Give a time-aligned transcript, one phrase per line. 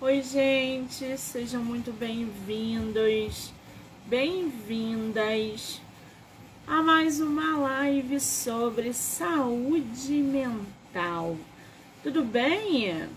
[0.00, 3.52] Oi, gente, sejam muito bem-vindos,
[4.06, 5.80] bem-vindas
[6.64, 11.36] a mais uma live sobre saúde mental.
[12.00, 13.08] Tudo bem?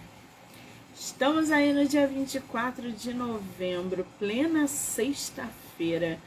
[0.95, 6.17] Estamos aí no dia 24 de novembro, plena sexta-feira,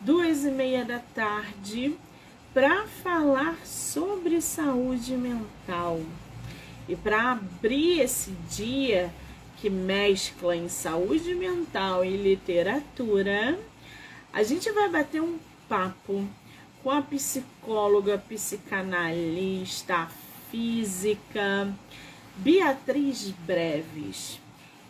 [0.00, 1.94] duas e meia da tarde,
[2.54, 6.00] para falar sobre saúde mental.
[6.88, 9.12] E para abrir esse dia,
[9.60, 13.58] que mescla em saúde mental e literatura,
[14.32, 15.38] a gente vai bater um
[15.68, 16.26] papo
[16.82, 20.08] com a psicóloga, psicanalista,
[20.50, 21.72] física,
[22.36, 24.40] Beatriz Breves.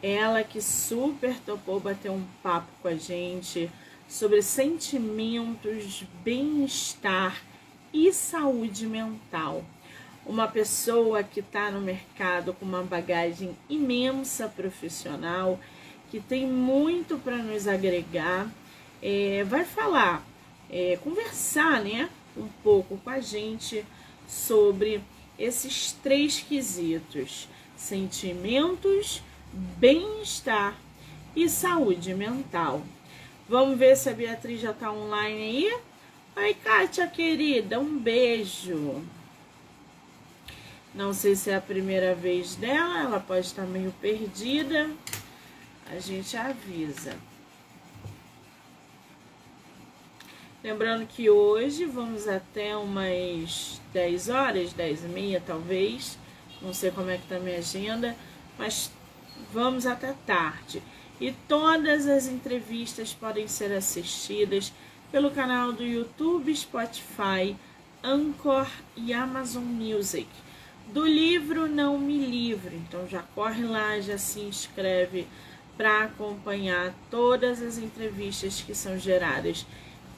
[0.01, 3.69] Ela que super topou bater um papo com a gente
[4.09, 7.43] sobre sentimentos, bem-estar
[7.93, 9.65] e saúde mental
[10.25, 15.59] uma pessoa que está no mercado com uma bagagem imensa profissional,
[16.11, 18.49] que tem muito para nos agregar,
[19.03, 20.25] é, vai falar,
[20.71, 23.85] é, conversar, né, um pouco com a gente
[24.29, 25.01] sobre
[25.39, 30.77] esses três quesitos: sentimentos, bem-estar
[31.35, 32.83] e saúde mental.
[33.49, 35.79] Vamos ver se a Beatriz já está online aí?
[36.37, 39.03] Oi, Kátia querida, um beijo.
[40.93, 44.91] Não sei se é a primeira vez dela, ela pode estar meio perdida.
[45.89, 47.17] A gente avisa.
[50.65, 56.19] Lembrando que hoje vamos até umas 10 horas, 10 e meia talvez.
[56.61, 58.17] Não sei como é que tá minha agenda,
[58.59, 58.91] mas
[59.53, 60.83] vamos até tarde.
[61.21, 64.73] E todas as entrevistas podem ser assistidas
[65.13, 67.57] pelo canal do YouTube, Spotify,
[68.03, 68.67] Anchor
[68.97, 70.29] e Amazon Music
[70.93, 72.77] do livro Não Me Livre.
[72.77, 75.27] Então já corre lá, já se inscreve
[75.77, 79.67] para acompanhar todas as entrevistas que são geradas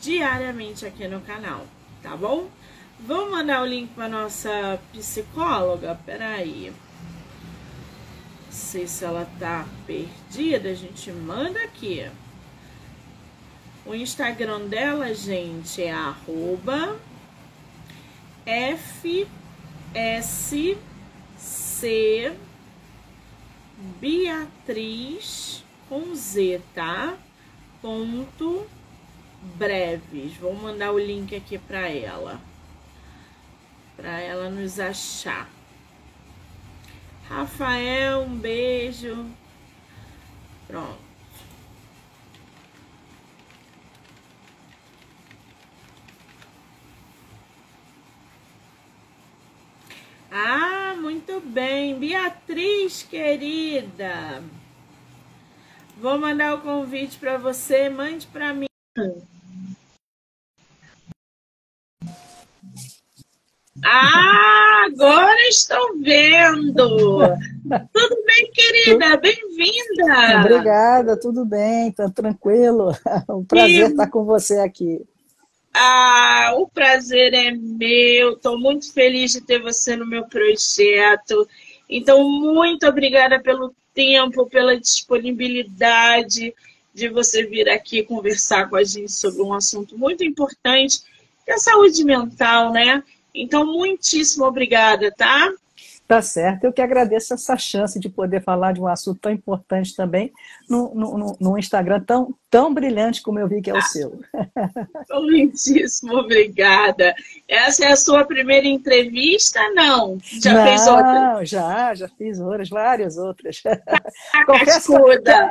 [0.01, 1.67] diariamente aqui no canal,
[2.03, 2.51] tá bom?
[2.99, 5.99] Vamos mandar o link para nossa psicóloga?
[6.05, 6.73] Peraí.
[8.47, 12.09] Não sei se ela tá perdida, a gente manda aqui.
[13.85, 16.97] O Instagram dela, gente, é arroba
[18.47, 19.27] F
[19.95, 20.79] S
[21.37, 22.37] C
[24.01, 27.17] Beatriz com Z, tá?
[27.81, 28.67] Ponto
[29.57, 30.37] breves.
[30.37, 32.41] Vou mandar o link aqui para ela.
[33.97, 35.49] Para ela nos achar.
[37.29, 39.27] Rafael, um beijo.
[40.69, 41.02] Pronto.
[50.35, 51.99] Ah, muito bem.
[51.99, 54.43] Beatriz, querida.
[55.99, 57.91] Vou mandar o convite para você.
[57.91, 58.65] Mande para mim.
[63.85, 67.19] Ah, agora estou vendo.
[67.93, 69.19] Tudo bem, querida?
[69.19, 70.41] Bem-vinda.
[70.41, 72.93] Obrigada, tudo bem, tá tranquilo.
[73.29, 75.05] Um prazer estar com você aqui.
[75.75, 78.35] Ah, o prazer é meu.
[78.35, 81.49] Estou muito feliz de ter você no meu projeto.
[81.89, 86.55] Então, muito obrigada pelo tempo, pela disponibilidade
[86.95, 91.01] de você vir aqui conversar com a gente sobre um assunto muito importante,
[91.45, 93.03] que é a saúde mental, né?
[93.35, 95.51] Então, muitíssimo obrigada, tá?
[96.07, 96.65] Tá certo.
[96.65, 100.31] Eu que agradeço essa chance de poder falar de um assunto tão importante também
[100.73, 104.19] no, no, no Instagram tão, tão brilhante como eu vi que é o seu.
[105.11, 107.15] Muitíssimo obrigada.
[107.47, 109.61] Essa é a sua primeira entrevista?
[109.75, 110.17] Não?
[110.23, 111.45] Já Não, fez outra?
[111.45, 113.63] Já, já fiz outras, várias outras.
[114.47, 114.95] confesso,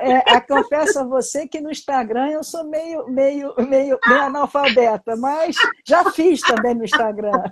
[0.01, 5.15] é, é, confesso a você que no Instagram eu sou meio, meio, meio, meio analfabeta,
[5.15, 5.55] mas
[5.85, 7.43] já fiz também no Instagram.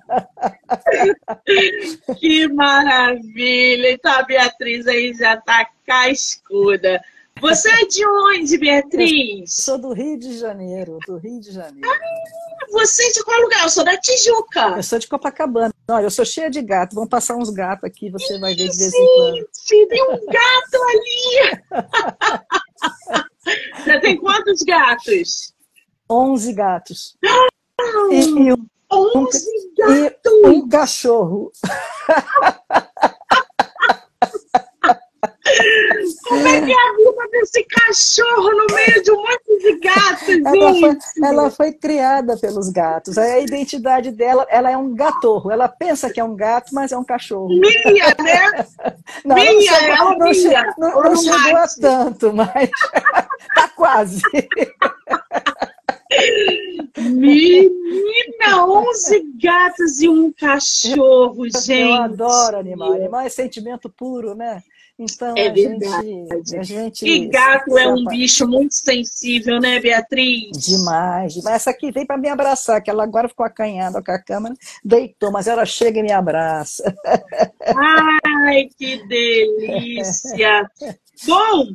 [2.19, 3.91] que maravilha!
[3.91, 6.99] Então a Beatriz aí já está cascuda.
[7.41, 9.39] Você é de onde, Beatriz?
[9.39, 11.89] Eu sou do Rio de Janeiro, do Rio de Janeiro.
[11.89, 13.63] Ah, você é de qual lugar?
[13.63, 14.75] Eu sou da Tijuca.
[14.77, 15.73] Eu sou de Copacabana.
[15.89, 16.95] Olha, eu sou cheia de gato.
[16.95, 19.35] Vão passar uns gatos aqui, você vai ver de vez em quando.
[19.35, 21.63] Gente, tem um gato ali!
[23.77, 25.53] Você tem quantos gatos?
[26.07, 27.17] Onze gatos.
[28.11, 30.21] E, e um, 11 um, gatos!
[30.25, 31.51] E um cachorro.
[36.27, 36.91] Como é que é
[37.39, 42.69] desse cachorro no meio de um monte de gatos, ela foi, ela foi, criada pelos
[42.69, 43.17] gatos.
[43.17, 45.51] A identidade dela, ela é um gatorro.
[45.51, 47.49] Ela pensa que é um gato, mas é um cachorro.
[47.49, 48.67] Minha, né?
[49.25, 50.75] Não, Minha, não chegou, não, minha.
[50.77, 52.69] não, não chegou a tanto, mas
[53.55, 54.21] tá quase.
[56.97, 61.81] Menina, 11 gatos e um cachorro, gente.
[61.81, 62.93] Eu adoro animal.
[62.93, 64.63] Animal é sentimento puro, né?
[64.99, 67.05] Então, é a, gente, a gente.
[67.05, 70.51] E gato é um bicho muito sensível, né, Beatriz?
[70.57, 71.55] Demais, demais.
[71.55, 75.31] Essa aqui veio para me abraçar, que ela agora ficou acanhada com a câmera, deitou,
[75.31, 76.83] mas ela chega e me abraça.
[78.45, 80.69] Ai, que delícia!
[81.25, 81.67] Bom,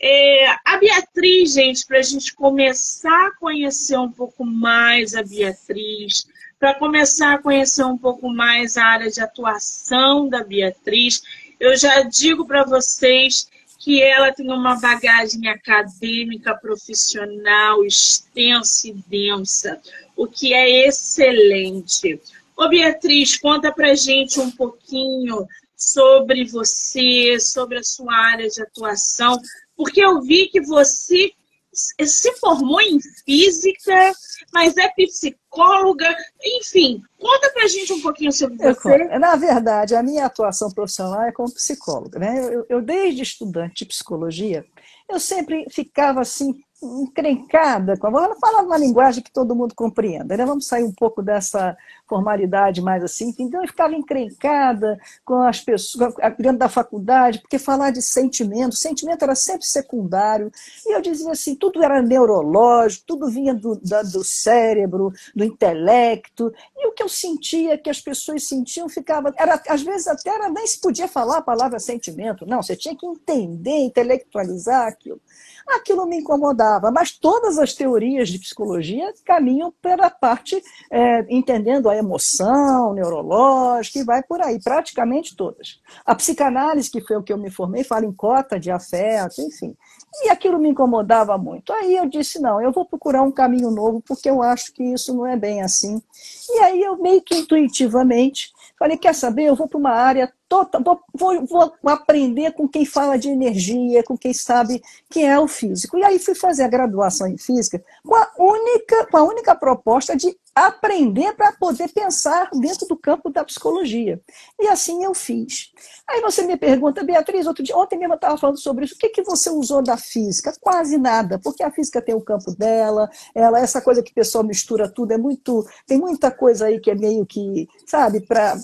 [0.00, 6.26] é, a Beatriz, gente, para a gente começar a conhecer um pouco mais a Beatriz,
[6.58, 11.22] para começar a conhecer um pouco mais a área de atuação da Beatriz,
[11.58, 13.48] eu já digo para vocês
[13.78, 19.80] que ela tem uma bagagem acadêmica, profissional, extensa e densa,
[20.16, 22.20] o que é excelente.
[22.56, 29.40] Ô Beatriz, conta pra gente um pouquinho sobre você, sobre a sua área de atuação,
[29.76, 31.32] porque eu vi que você
[31.72, 34.12] se formou em física,
[34.56, 39.04] mas é psicóloga, enfim, conta pra gente um pouquinho sobre você.
[39.18, 42.18] na verdade, a minha atuação profissional é como psicóloga.
[42.18, 42.42] Né?
[42.42, 44.64] Eu, eu, desde estudante de psicologia,
[45.10, 50.36] eu sempre ficava assim encrencada com a vou falar uma linguagem que todo mundo compreenda,
[50.36, 50.44] né?
[50.44, 51.76] Vamos sair um pouco dessa
[52.06, 53.34] formalidade mais assim.
[53.38, 59.22] Então eu ficava encrencada com as pessoas dentro da faculdade, porque falar de sentimento, sentimento
[59.22, 60.50] era sempre secundário.
[60.84, 66.52] E eu dizia assim, tudo era neurológico, tudo vinha do, da, do cérebro, do intelecto.
[66.76, 69.32] E o que eu sentia, que as pessoas sentiam, ficava.
[69.36, 72.44] Era, às vezes até era, nem se podia falar a palavra sentimento.
[72.46, 75.20] Não, você tinha que entender, intelectualizar aquilo.
[75.68, 81.96] Aquilo me incomodava, mas todas as teorias de psicologia caminham pela parte é, entendendo a
[81.96, 85.80] emoção neurológica e vai por aí, praticamente todas.
[86.04, 89.76] A psicanálise, que foi o que eu me formei, fala em cota de afeto, enfim.
[90.22, 91.72] E aquilo me incomodava muito.
[91.72, 95.14] Aí eu disse: não, eu vou procurar um caminho novo, porque eu acho que isso
[95.14, 96.00] não é bem assim.
[96.48, 99.44] E aí eu meio que intuitivamente falei: quer saber?
[99.44, 100.82] Eu vou para uma área total,
[101.14, 105.48] vou, vou, vou, aprender com quem fala de energia, com quem sabe quem é o
[105.48, 105.98] físico.
[105.98, 110.16] E aí fui fazer a graduação em física com a única, com a única proposta
[110.16, 114.18] de aprender para poder pensar dentro do campo da psicologia.
[114.58, 115.70] E assim eu fiz.
[116.08, 118.98] Aí você me pergunta, Beatriz, outro dia, ontem mesmo eu estava falando sobre isso, o
[118.98, 120.54] que, que você usou da física?
[120.58, 124.42] Quase nada, porque a física tem o campo dela, ela, essa coisa que o pessoal
[124.42, 128.56] mistura tudo, é muito, tem muita coisa aí que é meio que, sabe, para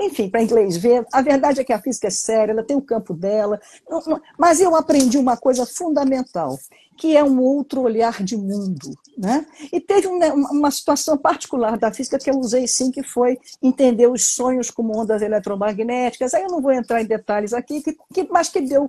[0.00, 2.82] enfim, para inglês ver, a verdade é que a física é séria, ela tem o
[2.82, 3.60] campo dela,
[4.38, 6.58] mas eu aprendi uma coisa fundamental,
[6.96, 8.94] que é um outro olhar de mundo.
[9.16, 9.46] Né?
[9.72, 14.34] E teve uma situação particular da física que eu usei sim, que foi entender os
[14.34, 16.32] sonhos como ondas eletromagnéticas.
[16.34, 18.88] Aí eu não vou entrar em detalhes aqui, que, mas que deu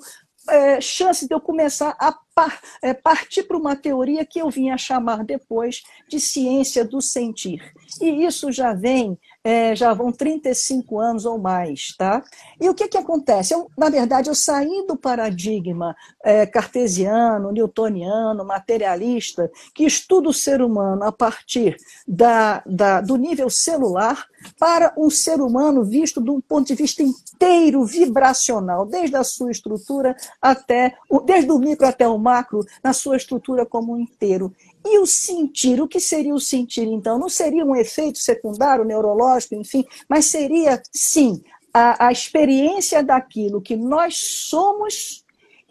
[0.49, 4.69] é, chance de eu começar a par, é, partir para uma teoria que eu vim
[4.69, 7.61] a chamar depois de ciência do sentir.
[8.01, 12.23] E isso já vem é, já vão 35 anos ou mais, tá?
[12.59, 13.53] E o que, que acontece?
[13.53, 20.61] Eu, na verdade, eu saí do paradigma é, cartesiano, newtoniano, materialista, que estuda o ser
[20.61, 21.75] humano a partir
[22.07, 24.25] da, da, do nível celular
[24.59, 29.51] para um ser humano visto de um ponto de vista inteiro, vibracional, desde a sua
[29.51, 30.95] estrutura até,
[31.25, 34.53] desde o micro até o macro, na sua estrutura como um inteiro.
[34.83, 37.19] E o sentir, o que seria o sentir então?
[37.19, 41.41] Não seria um efeito secundário, neurológico, enfim, mas seria, sim,
[41.73, 45.20] a, a experiência daquilo que nós somos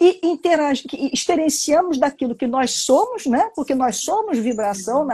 [0.00, 3.50] e experienciamos daquilo que nós somos, né?
[3.54, 5.06] porque nós somos vibração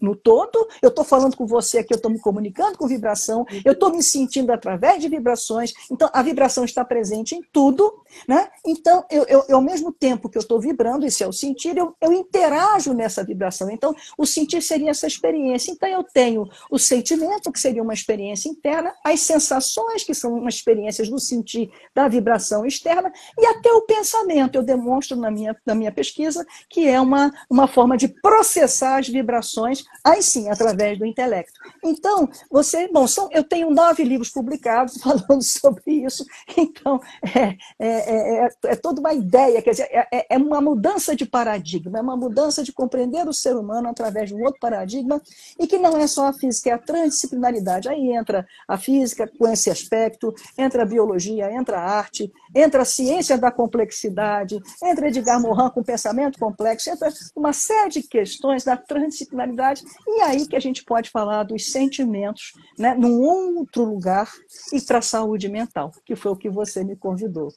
[0.00, 0.68] no todo.
[0.80, 4.02] Eu estou falando com você aqui, eu estou me comunicando com vibração, eu estou me
[4.02, 7.92] sentindo através de vibrações, então a vibração está presente em tudo.
[8.28, 8.48] Né?
[8.64, 11.94] Então, eu, eu, ao mesmo tempo que eu estou vibrando, esse é o sentir, eu,
[12.00, 13.68] eu interajo nessa vibração.
[13.70, 15.72] Então, o sentir seria essa experiência.
[15.72, 20.54] Então, eu tenho o sentimento, que seria uma experiência interna, as sensações, que são umas
[20.54, 24.56] experiências do sentir da vibração externa, e até o pensamento pensamento.
[24.56, 29.08] Eu demonstro na minha, na minha pesquisa que é uma, uma forma de processar as
[29.08, 31.58] vibrações, aí sim, através do intelecto.
[31.82, 36.24] Então, você, bom, são, eu tenho nove livros publicados falando sobre isso,
[36.56, 41.24] então é, é, é, é toda uma ideia, quer dizer, é, é uma mudança de
[41.24, 45.20] paradigma, é uma mudança de compreender o ser humano através de um outro paradigma,
[45.58, 47.88] e que não é só a física, é a transdisciplinaridade.
[47.88, 52.84] Aí entra a física com esse aspecto, entra a biologia, entra a arte, entra a
[52.84, 58.64] ciência da complexidade transdisciplinaridade, entra Edgar Morin com pensamento complexo, entra uma série de questões
[58.64, 64.30] da transdisciplinaridade, e aí que a gente pode falar dos sentimentos, né, num outro lugar,
[64.72, 67.52] e para a saúde mental, que foi o que você me convidou.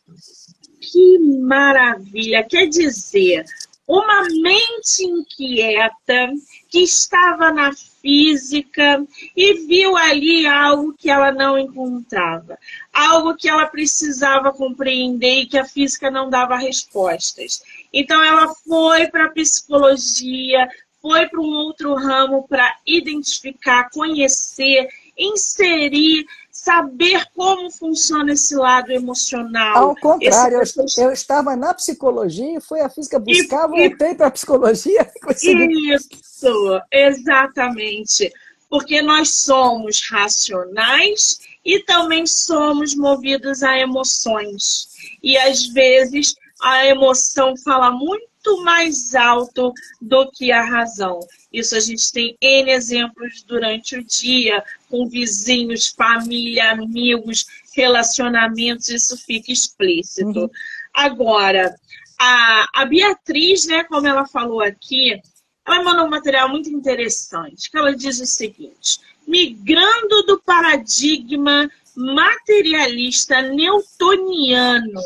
[0.80, 2.44] Que maravilha!
[2.44, 3.44] Quer dizer,
[3.92, 6.32] uma mente inquieta
[6.70, 9.06] que estava na física
[9.36, 12.58] e viu ali algo que ela não encontrava,
[12.94, 17.62] algo que ela precisava compreender e que a física não dava respostas.
[17.92, 20.70] Então ela foi para a psicologia,
[21.02, 26.26] foi para um outro ramo para identificar, conhecer, inserir
[26.64, 29.78] saber como funciona esse lado emocional.
[29.78, 30.80] Ao contrário, esse...
[30.80, 35.12] eu, eu, estava na psicologia e fui a física buscar, e, voltei para a psicologia.
[35.24, 35.96] Consegui...
[35.96, 38.32] Isso, exatamente.
[38.70, 44.88] Porque nós somos racionais e também somos movidos a emoções.
[45.24, 48.31] E às vezes a emoção fala muito
[48.64, 51.20] mais alto do que a razão.
[51.52, 57.46] Isso a gente tem N exemplos durante o dia, com vizinhos, família, amigos,
[57.76, 60.42] relacionamentos, isso fica explícito.
[60.42, 60.50] Uhum.
[60.94, 61.76] Agora,
[62.20, 65.22] a, a Beatriz, né, como ela falou aqui,
[65.66, 73.42] ela mandou um material muito interessante, que ela diz o seguinte, migrando do paradigma materialista
[73.42, 75.02] newtoniano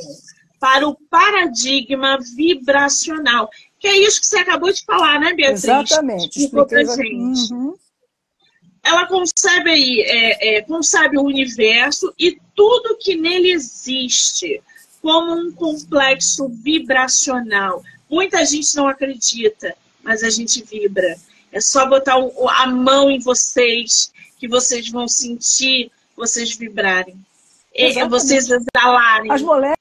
[0.65, 3.51] para o paradigma vibracional.
[3.79, 5.63] Que é isso que você acabou de falar, né, Beatriz?
[5.63, 6.39] Exatamente.
[6.39, 7.53] Explicou pra gente.
[7.53, 7.75] Uhum.
[8.83, 14.59] Ela concebe aí, é, é, concebe o universo e tudo que nele existe
[15.03, 17.83] como um complexo vibracional.
[18.09, 21.15] Muita gente não acredita, mas a gente vibra.
[21.51, 27.23] É só botar a mão em vocês que vocês vão sentir vocês vibrarem.
[27.71, 28.09] É, Exatamente.
[28.09, 29.31] Vocês exalarem.
[29.31, 29.74] As moléculas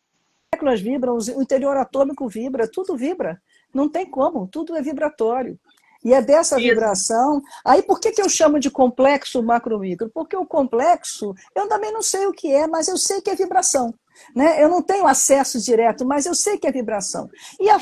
[0.80, 3.40] vibram, o interior atômico vibra, tudo vibra.
[3.72, 5.58] Não tem como, tudo é vibratório.
[6.04, 6.68] E é dessa Isso.
[6.68, 7.42] vibração.
[7.64, 10.10] Aí por que, que eu chamo de complexo macro-micro?
[10.12, 13.34] Porque o complexo, eu também não sei o que é, mas eu sei que é
[13.34, 13.94] vibração.
[14.34, 14.62] Né?
[14.62, 17.28] Eu não tenho acesso direto, mas eu sei que é vibração.
[17.58, 17.80] E a,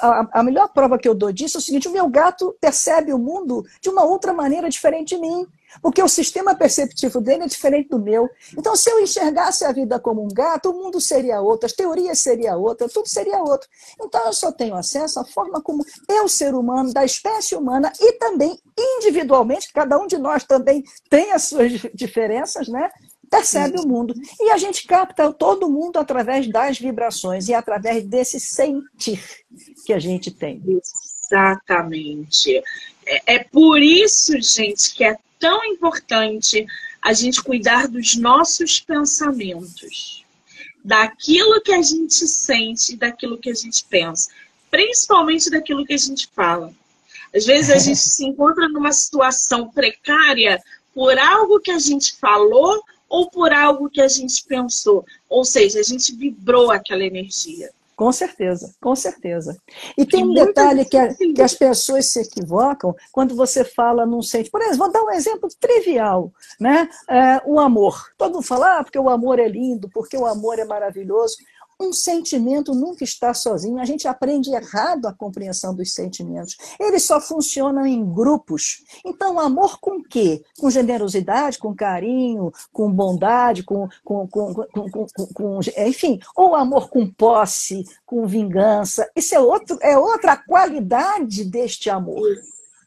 [0.00, 3.12] a, a melhor prova que eu dou disso é o seguinte: o meu gato percebe
[3.12, 5.46] o mundo de uma outra maneira diferente de mim.
[5.80, 8.28] Porque o sistema perceptivo dele é diferente do meu.
[8.56, 12.18] Então, se eu enxergasse a vida como um gato, o mundo seria outro, as teorias
[12.18, 13.68] seriam outra, tudo seria outro.
[14.00, 18.12] Então, eu só tenho acesso à forma como eu, ser humano, da espécie humana, e
[18.12, 22.90] também individualmente, cada um de nós também tem as suas diferenças, né?
[23.30, 24.14] percebe o mundo.
[24.40, 29.20] E a gente capta todo mundo através das vibrações e através desse sentir
[29.84, 30.62] que a gente tem.
[31.26, 32.62] Exatamente.
[33.06, 36.66] É, é por isso, gente, que é tão importante
[37.02, 40.24] a gente cuidar dos nossos pensamentos,
[40.82, 44.30] daquilo que a gente sente, daquilo que a gente pensa,
[44.70, 46.72] principalmente daquilo que a gente fala.
[47.36, 50.62] Às vezes a gente se encontra numa situação precária
[50.94, 55.04] por algo que a gente falou ou por algo que a gente pensou.
[55.28, 57.70] Ou seja, a gente vibrou aquela energia.
[57.96, 59.56] Com certeza, com certeza.
[59.96, 64.20] E tem um detalhe que, a, que, as pessoas se equivocam quando você fala num
[64.20, 64.50] sentido.
[64.50, 66.88] Por exemplo, vou dar um exemplo trivial, né?
[67.08, 68.10] É, o amor.
[68.18, 71.36] Todo mundo fala, ah, porque o amor é lindo, porque o amor é maravilhoso.
[71.84, 73.78] Um sentimento nunca está sozinho.
[73.78, 76.56] A gente aprende errado a compreensão dos sentimentos.
[76.80, 78.82] Eles só funcionam em grupos.
[79.04, 80.42] Então, amor com quê?
[80.58, 84.54] Com generosidade, com carinho, com bondade, com, com, com,
[85.34, 89.10] com, enfim, ou amor com posse, com vingança.
[89.14, 92.26] Isso é, outro, é outra qualidade deste amor.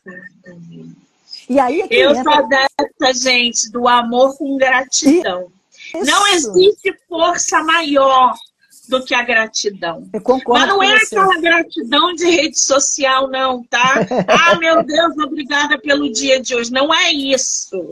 [0.05, 1.07] Exatamente.
[1.47, 2.33] E aí é Eu entra...
[2.33, 5.51] sou dessa, gente, do amor com gratidão.
[5.93, 6.05] Isso.
[6.05, 8.35] Não existe força maior
[8.87, 10.07] do que a gratidão.
[10.13, 13.95] Eu concordo Mas não é aquela gratidão de rede social, não, tá?
[14.27, 16.71] ah, meu Deus, obrigada pelo dia de hoje.
[16.71, 17.89] Não é isso.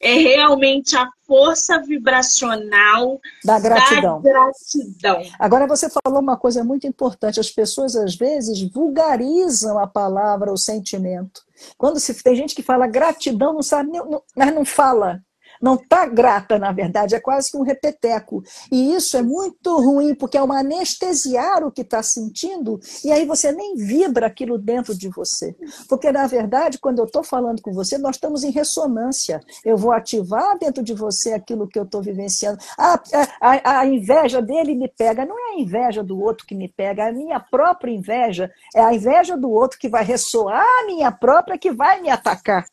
[0.00, 4.20] É realmente a força vibracional da gratidão.
[4.20, 5.22] da gratidão.
[5.38, 7.40] Agora, você falou uma coisa muito importante.
[7.40, 11.42] As pessoas, às vezes, vulgarizam a palavra, o sentimento.
[11.78, 15.22] Quando se, tem gente que fala gratidão, não sabe, não, mas não fala
[15.62, 18.42] não está grata, na verdade, é quase que um repeteco.
[18.70, 23.24] E isso é muito ruim, porque é uma anestesiar o que está sentindo, e aí
[23.24, 25.54] você nem vibra aquilo dentro de você.
[25.88, 29.40] Porque, na verdade, quando eu estou falando com você, nós estamos em ressonância.
[29.64, 32.58] Eu vou ativar dentro de você aquilo que eu estou vivenciando.
[32.76, 33.00] A,
[33.40, 35.24] a, a inveja dele me pega.
[35.24, 38.50] Não é a inveja do outro que me pega, é a minha própria inveja.
[38.74, 42.66] É a inveja do outro que vai ressoar a minha própria que vai me atacar.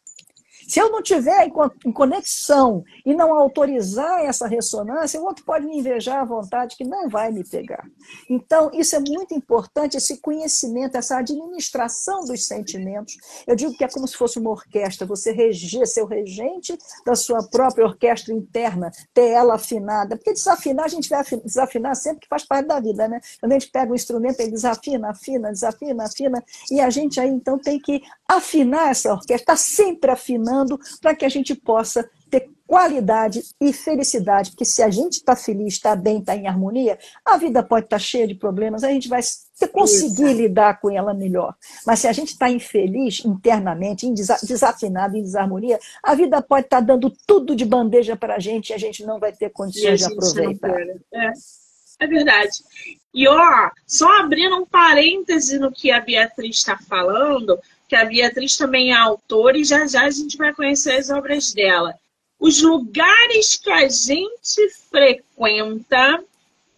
[0.70, 1.52] Se eu não tiver
[1.84, 6.84] em conexão e não autorizar essa ressonância, o outro pode me invejar à vontade que
[6.84, 7.84] não vai me pegar.
[8.30, 13.18] Então, isso é muito importante, esse conhecimento, essa administração dos sentimentos.
[13.48, 17.16] Eu digo que é como se fosse uma orquestra, você reger, ser o regente da
[17.16, 20.18] sua própria orquestra interna, ter ela afinada.
[20.18, 23.20] Porque desafinar, a gente vai desafinar sempre que faz parte da vida, né?
[23.40, 27.30] Quando a gente pega um instrumento, ele desafina, afina, desafina, afina, e a gente aí
[27.30, 30.59] então tem que afinar essa orquestra, está sempre afinando
[31.02, 35.74] para que a gente possa ter qualidade e felicidade, porque se a gente está feliz,
[35.74, 39.10] está bem, está em harmonia, a vida pode estar tá cheia de problemas, a gente
[39.10, 39.22] vai
[39.72, 40.42] conseguir Isso.
[40.42, 41.56] lidar com ela melhor.
[41.84, 44.06] Mas se a gente está infeliz internamente,
[44.44, 48.70] desafinado, em desarmonia, a vida pode estar tá dando tudo de bandeja para a gente
[48.70, 50.80] e a gente não vai ter condições de aproveitar.
[51.12, 51.32] É.
[52.02, 52.52] é verdade.
[53.12, 58.56] E ó, só abrindo um parêntese no que a Beatriz está falando, que a Beatriz
[58.56, 61.96] também é autora e já já a gente vai conhecer as obras dela.
[62.40, 66.24] Os lugares que a gente frequenta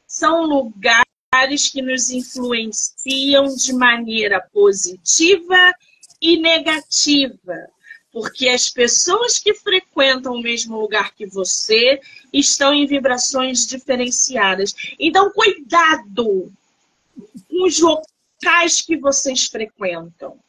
[0.07, 5.73] são lugares que nos influenciam de maneira positiva
[6.21, 7.67] e negativa.
[8.09, 11.99] Porque as pessoas que frequentam o mesmo lugar que você
[12.31, 14.73] estão em vibrações diferenciadas.
[14.97, 16.51] Então, cuidado
[17.49, 20.39] com os locais que vocês frequentam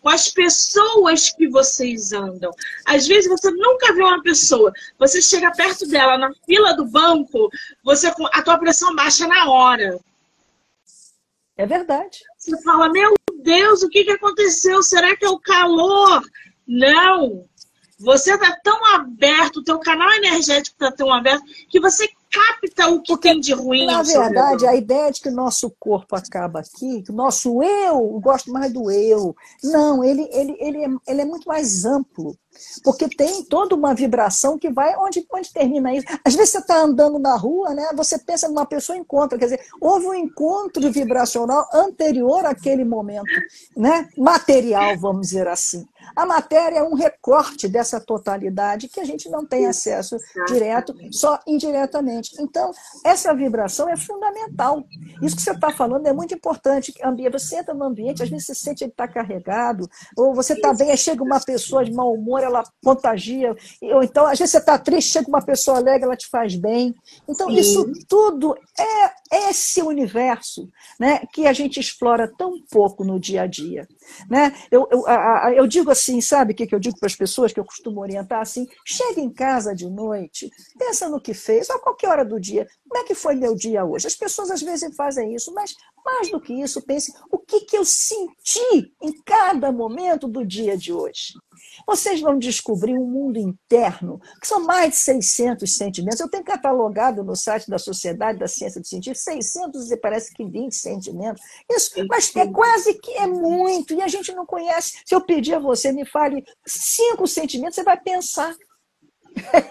[0.00, 2.50] com as pessoas que vocês andam.
[2.84, 7.50] Às vezes você nunca vê uma pessoa, você chega perto dela na fila do banco,
[7.82, 9.98] você a tua pressão baixa na hora.
[11.56, 12.20] É verdade.
[12.38, 14.82] Você fala, meu Deus, o que, que aconteceu?
[14.82, 16.22] Será que é o calor?
[16.66, 17.44] Não.
[17.98, 23.00] Você está tão aberto, o teu canal energético está tão aberto, que você capta o
[23.00, 23.86] que Porque, tem de ruim.
[23.86, 27.94] Na verdade, a ideia de que o nosso corpo acaba aqui, que o nosso eu,
[27.94, 29.34] eu gosto mais do eu.
[29.62, 32.36] Não, ele, ele, ele, é, ele é muito mais amplo.
[32.82, 36.06] Porque tem toda uma vibração que vai onde, onde termina isso.
[36.24, 37.88] Às vezes você está andando na rua, né?
[37.94, 43.30] Você pensa numa pessoa encontra, quer dizer, houve um encontro vibracional anterior àquele momento,
[43.76, 44.08] né?
[44.16, 45.86] Material, vamos dizer assim.
[46.16, 51.38] A matéria é um recorte dessa totalidade que a gente não tem acesso direto, só
[51.46, 52.34] indiretamente.
[52.40, 52.70] Então,
[53.04, 54.84] essa vibração é fundamental.
[55.22, 56.94] Isso que você está falando é muito importante.
[57.32, 60.72] Você entra no ambiente, às vezes você sente que ele está carregado, ou você está
[60.72, 63.56] bem, aí chega uma pessoa de mau humor, ela contagia.
[63.82, 66.94] Ou então, às vezes você está triste, chega uma pessoa alegre, ela te faz bem.
[67.28, 67.56] Então, Sim.
[67.56, 73.46] isso tudo é esse universo né, que a gente explora tão pouco no dia a
[73.46, 73.86] dia.
[74.28, 74.54] Né?
[74.70, 77.52] Eu, eu, a, eu digo assim, sabe o que, que eu digo para as pessoas
[77.52, 78.66] que eu costumo orientar assim?
[78.84, 82.66] Chega em casa de noite, pensa no que fez, a qualquer hora do dia.
[82.88, 84.06] Como é que foi meu dia hoje?
[84.06, 87.76] As pessoas às vezes fazem isso, mas mais do que isso, pense o que, que
[87.76, 91.34] eu senti em cada momento do dia de hoje.
[91.86, 96.20] Vocês vão descobrir um mundo interno, que são mais de 600 sentimentos.
[96.20, 100.44] Eu tenho catalogado no site da Sociedade da Ciência do Científico 600 e parece que
[100.44, 101.42] 20 sentimentos.
[101.70, 105.00] Isso, mas é quase que é muito, e a gente não conhece.
[105.04, 108.54] Se eu pedir a você, me fale cinco sentimentos, você vai pensar.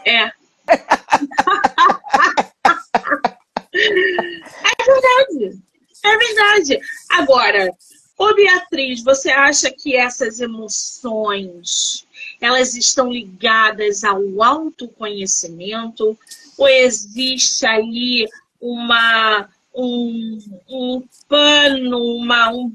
[0.05, 0.23] É.
[4.67, 5.61] é verdade.
[6.03, 6.79] É verdade.
[7.09, 7.71] Agora,
[8.17, 12.07] Ô Beatriz, você acha que essas emoções
[12.41, 16.17] elas estão ligadas ao autoconhecimento
[16.57, 18.27] ou existe aí
[18.59, 22.67] uma um, um pano, uma, um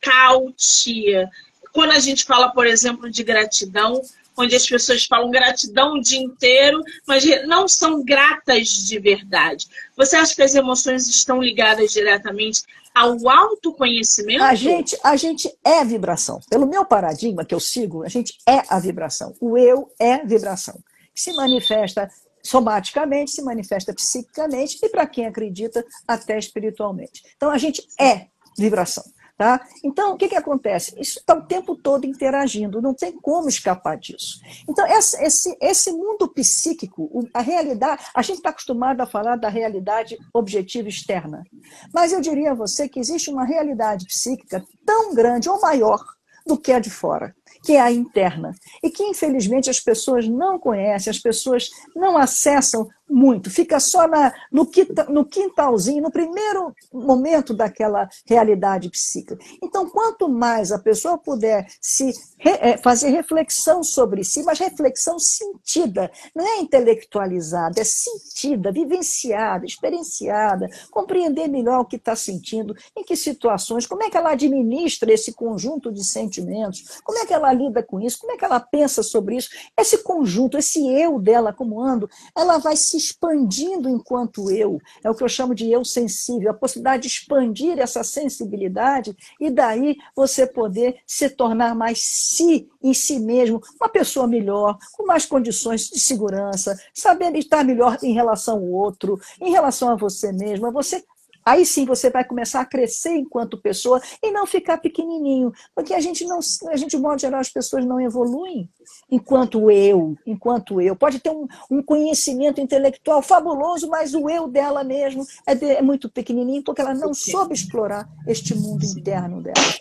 [0.00, 1.28] blackout?
[1.72, 4.02] Quando a gente fala, por exemplo, de gratidão,
[4.36, 9.68] onde as pessoas falam gratidão o dia inteiro, mas não são gratas de verdade.
[9.96, 12.62] Você acha que as emoções estão ligadas diretamente
[12.94, 14.42] ao autoconhecimento?
[14.42, 16.40] A gente, a gente é vibração.
[16.48, 19.34] Pelo meu paradigma que eu sigo, a gente é a vibração.
[19.40, 20.78] O eu é vibração.
[21.14, 22.10] Se manifesta
[22.42, 27.22] somaticamente, se manifesta psiquicamente e, para quem acredita, até espiritualmente.
[27.36, 28.26] Então, a gente é
[28.58, 29.04] vibração.
[29.40, 29.58] Tá?
[29.82, 30.94] Então, o que, que acontece?
[31.00, 34.38] Isso está o tempo todo interagindo, não tem como escapar disso.
[34.68, 39.48] Então, esse, esse, esse mundo psíquico, a realidade, a gente está acostumado a falar da
[39.48, 41.42] realidade objetiva externa,
[41.90, 46.04] mas eu diria a você que existe uma realidade psíquica tão grande ou maior
[46.46, 50.58] do que a de fora, que é a interna, e que infelizmente as pessoas não
[50.58, 54.68] conhecem, as pessoas não acessam muito, fica só na, no,
[55.08, 59.38] no quintalzinho, no primeiro momento daquela realidade psíquica.
[59.62, 65.18] Então, quanto mais a pessoa puder se re, é, fazer reflexão sobre si, mas reflexão
[65.18, 73.02] sentida, não é intelectualizada, é sentida, vivenciada, experienciada, compreender melhor o que está sentindo, em
[73.02, 77.52] que situações, como é que ela administra esse conjunto de sentimentos, como é que ela
[77.52, 81.52] lida com isso, como é que ela pensa sobre isso, esse conjunto, esse eu dela
[81.52, 84.78] como ando, ela vai se expandindo enquanto eu.
[85.02, 89.50] É o que eu chamo de eu sensível, a possibilidade de expandir essa sensibilidade e
[89.50, 95.26] daí você poder se tornar mais si em si mesmo, uma pessoa melhor, com mais
[95.26, 100.70] condições de segurança, sabendo estar melhor em relação ao outro, em relação a você mesma,
[100.70, 101.04] você
[101.44, 106.00] Aí sim você vai começar a crescer enquanto pessoa e não ficar pequenininho, porque a
[106.00, 108.68] gente não, a gente de modo geral as pessoas não evoluem
[109.10, 110.94] enquanto eu, enquanto eu.
[110.94, 115.82] Pode ter um, um conhecimento intelectual fabuloso, mas o eu dela mesmo é, de, é
[115.82, 119.74] muito pequenininho porque ela não soube explorar este mundo interno dela.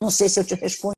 [0.00, 0.94] Não sei se eu te respondi.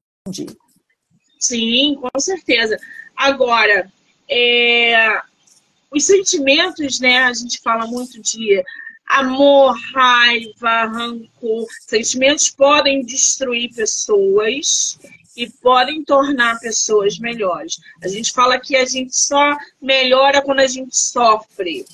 [1.38, 2.78] Sim, com certeza.
[3.16, 3.90] Agora,
[4.30, 5.20] é,
[5.90, 7.24] os sentimentos, né?
[7.24, 8.62] A gente fala muito de
[9.12, 11.66] amor, raiva, rancor.
[11.86, 14.98] Sentimentos podem destruir pessoas
[15.36, 17.78] e podem tornar pessoas melhores.
[18.02, 21.84] A gente fala que a gente só melhora quando a gente sofre.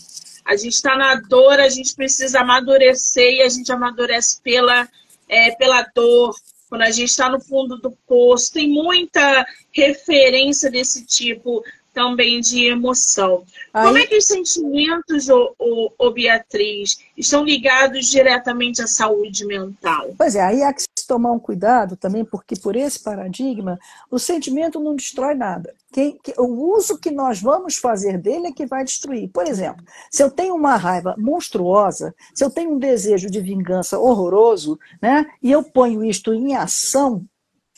[0.45, 4.89] A gente está na dor, a gente precisa amadurecer e a gente amadurece pela,
[5.29, 6.35] é, pela dor.
[6.69, 11.65] Quando a gente está no fundo do poço, tem muita referência desse tipo
[11.99, 13.43] também de emoção.
[13.75, 13.85] Aí...
[13.85, 20.15] Como é que os sentimentos, ô, ô, ô, Beatriz, estão ligados diretamente à saúde mental?
[20.17, 23.81] Pois é, aí há que se tomar um cuidado também, porque por esse paradigma,
[24.13, 25.75] o sentimento não destrói nada.
[25.93, 29.29] Quem, que, o uso que nós vamos fazer dele é que vai destruir.
[29.31, 33.99] Por exemplo, se eu tenho uma raiva monstruosa, se eu tenho um desejo de vingança
[33.99, 37.25] horroroso, né, e eu ponho isto em ação,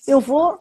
[0.06, 0.58] eu vou,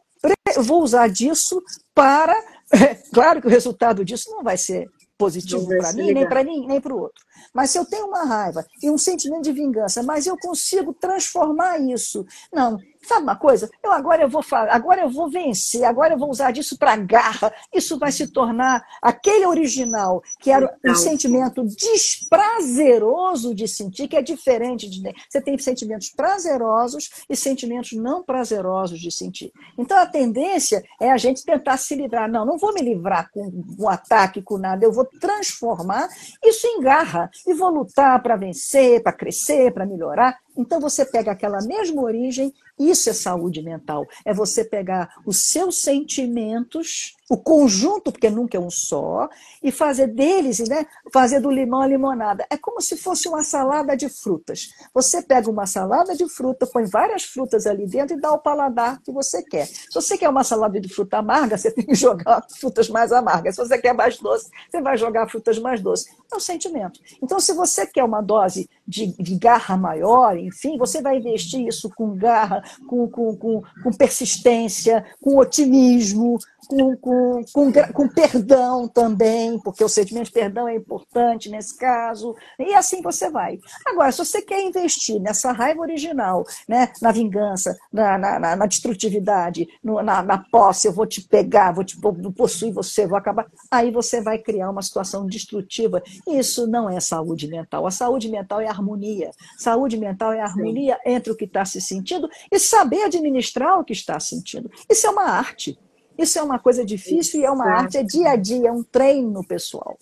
[0.56, 1.62] eu vou usar disso
[1.94, 2.34] para
[3.14, 6.80] claro que o resultado disso não vai ser positivo para mim, nem para mim, nem
[6.80, 7.24] para o outro.
[7.54, 11.80] Mas se eu tenho uma raiva e um sentimento de vingança, mas eu consigo transformar
[11.80, 12.26] isso.
[12.52, 13.70] Não, Sabe uma coisa?
[13.82, 16.96] Eu agora eu vou falar, agora eu vou vencer, agora eu vou usar disso para
[16.98, 17.52] garra.
[17.74, 24.22] Isso vai se tornar aquele original, que era um sentimento desprazeroso de sentir, que é
[24.22, 25.02] diferente de.
[25.30, 29.52] Você tem sentimentos prazerosos e sentimentos não prazerosos de sentir.
[29.78, 32.30] Então a tendência é a gente tentar se livrar.
[32.30, 33.50] Não, não vou me livrar com
[33.80, 36.10] um ataque, com nada, eu vou transformar
[36.44, 40.38] isso em garra e vou lutar para vencer, para crescer, para melhorar.
[40.56, 44.08] Então você pega aquela mesma origem, isso é saúde mental.
[44.26, 49.30] É você pegar os seus sentimentos o conjunto, porque nunca é um só,
[49.62, 52.46] e fazer deles, né, fazer do limão a limonada.
[52.50, 54.74] É como se fosse uma salada de frutas.
[54.94, 59.00] Você pega uma salada de fruta, põe várias frutas ali dentro e dá o paladar
[59.02, 59.68] que você quer.
[59.68, 63.56] Se você quer uma salada de fruta amarga, você tem que jogar frutas mais amargas.
[63.56, 66.08] Se você quer mais doce, você vai jogar frutas mais doces.
[66.32, 67.00] É um sentimento.
[67.22, 71.90] Então, se você quer uma dose de, de garra maior, enfim, você vai investir isso
[71.96, 79.60] com garra, com, com, com, com persistência, com otimismo, com, com, com, com, perdão também,
[79.60, 83.60] porque o sentimento de perdão é importante nesse caso, e assim você vai.
[83.86, 89.68] Agora, se você quer investir nessa raiva original, né, na vingança, na, na, na destrutividade,
[89.84, 91.98] no, na, na, posse, eu vou te pegar, vou te
[92.36, 96.02] possuir você, vou acabar, aí você vai criar uma situação destrutiva.
[96.28, 97.86] Isso não é saúde mental.
[97.86, 99.32] A saúde mental é harmonia.
[99.58, 101.12] Saúde mental é harmonia Sim.
[101.12, 104.72] entre o que está se sentindo e saber administrar o que está sentindo.
[104.90, 105.78] Isso é uma arte.
[106.20, 108.84] Isso é uma coisa difícil e é uma arte, é dia a dia, é um
[108.84, 109.98] treino pessoal.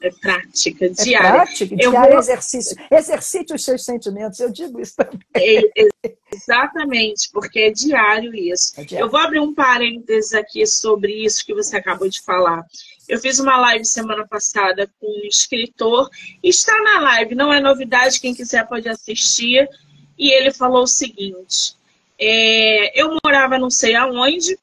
[0.00, 1.26] É prática, diária.
[1.26, 2.18] É prática, diário vou...
[2.20, 2.76] exercício.
[2.88, 5.20] Exercite os seus sentimentos, eu digo isso também.
[5.34, 8.80] É, exatamente, porque é diário isso.
[8.80, 9.06] É diário.
[9.06, 12.64] Eu vou abrir um parênteses aqui sobre isso que você acabou de falar.
[13.08, 16.08] Eu fiz uma live semana passada com um escritor,
[16.40, 19.68] está na live, não é novidade, quem quiser pode assistir.
[20.16, 21.74] E ele falou o seguinte:
[22.16, 24.56] é, eu morava não sei aonde,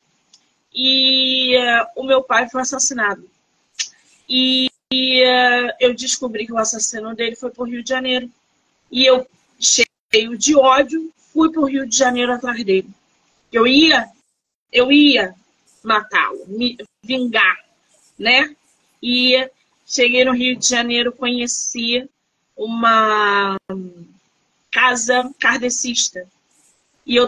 [0.80, 3.28] e uh, o meu pai foi assassinado.
[4.30, 8.30] E, e uh, eu descobri que o assassino dele foi para o Rio de Janeiro.
[8.92, 9.28] E eu,
[9.60, 12.88] cheio de ódio, fui para o Rio de Janeiro atrás dele.
[13.52, 14.08] Eu ia,
[14.72, 15.34] eu ia
[15.82, 17.58] matá-lo, me vingar,
[18.20, 18.56] né?
[19.02, 19.50] E
[19.84, 22.08] cheguei no Rio de Janeiro, conheci
[22.56, 23.58] uma
[24.72, 26.28] casa kardecista.
[27.04, 27.28] E eu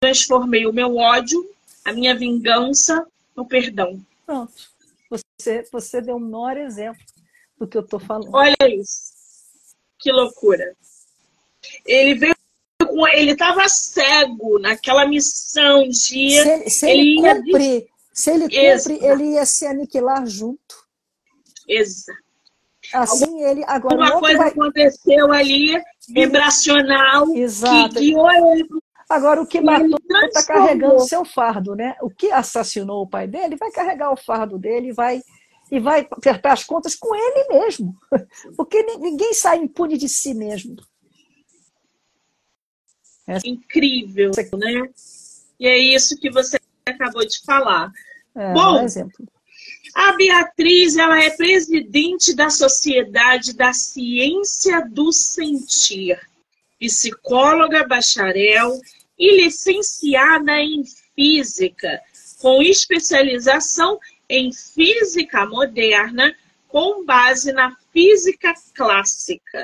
[0.00, 1.48] transformei o meu ódio
[1.86, 4.04] a minha vingança no perdão.
[4.26, 4.52] Pronto.
[5.08, 7.00] Você, você deu um maior exemplo.
[7.56, 8.28] do que eu estou falando.
[8.34, 9.14] Olha isso.
[9.98, 10.74] Que loucura.
[11.86, 12.34] Ele veio
[12.84, 13.06] com.
[13.06, 15.96] Ele estava cego naquela missão de.
[15.96, 16.16] Se
[16.48, 20.86] ele, se ele, ele cumpre, se ele cumpre, ele ia se aniquilar junto.
[21.68, 22.18] Exato.
[22.92, 23.96] Assim ele agora.
[23.96, 24.48] Uma coisa vai...
[24.48, 27.94] aconteceu ali, vibracional, Exato.
[27.94, 28.66] que guiou ele
[29.08, 31.96] Agora, o que matou está carregando seu fardo, né?
[32.02, 35.22] O que assassinou o pai dele vai carregar o fardo dele e vai,
[35.70, 37.96] e vai apertar as contas com ele mesmo.
[38.56, 40.76] Porque ninguém sai impune de si mesmo.
[43.28, 44.88] É incrível, né?
[45.58, 47.90] E é isso que você acabou de falar.
[48.34, 49.26] É, Bom, exemplo.
[49.94, 56.20] A Beatriz ela é presidente da Sociedade da Ciência do Sentir,
[56.78, 58.80] psicóloga bacharel
[59.18, 60.84] e licenciada em
[61.14, 62.00] Física,
[62.40, 66.34] com especialização em Física Moderna,
[66.68, 69.62] com base na Física Clássica.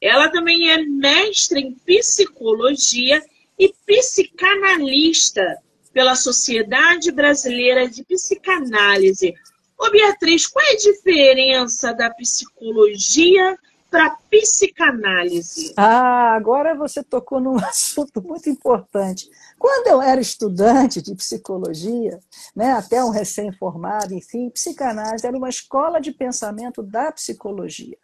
[0.00, 3.22] Ela também é mestre em Psicologia
[3.58, 5.58] e psicanalista
[5.92, 9.34] pela Sociedade Brasileira de Psicanálise,
[9.80, 13.58] Ô Beatriz, qual é a diferença da psicologia
[13.90, 15.74] para psicanálise?
[15.76, 19.28] Ah, agora você tocou num assunto muito importante.
[19.58, 22.20] Quando eu era estudante de psicologia,
[22.54, 27.98] né, até um recém-formado, enfim, psicanálise era uma escola de pensamento da psicologia,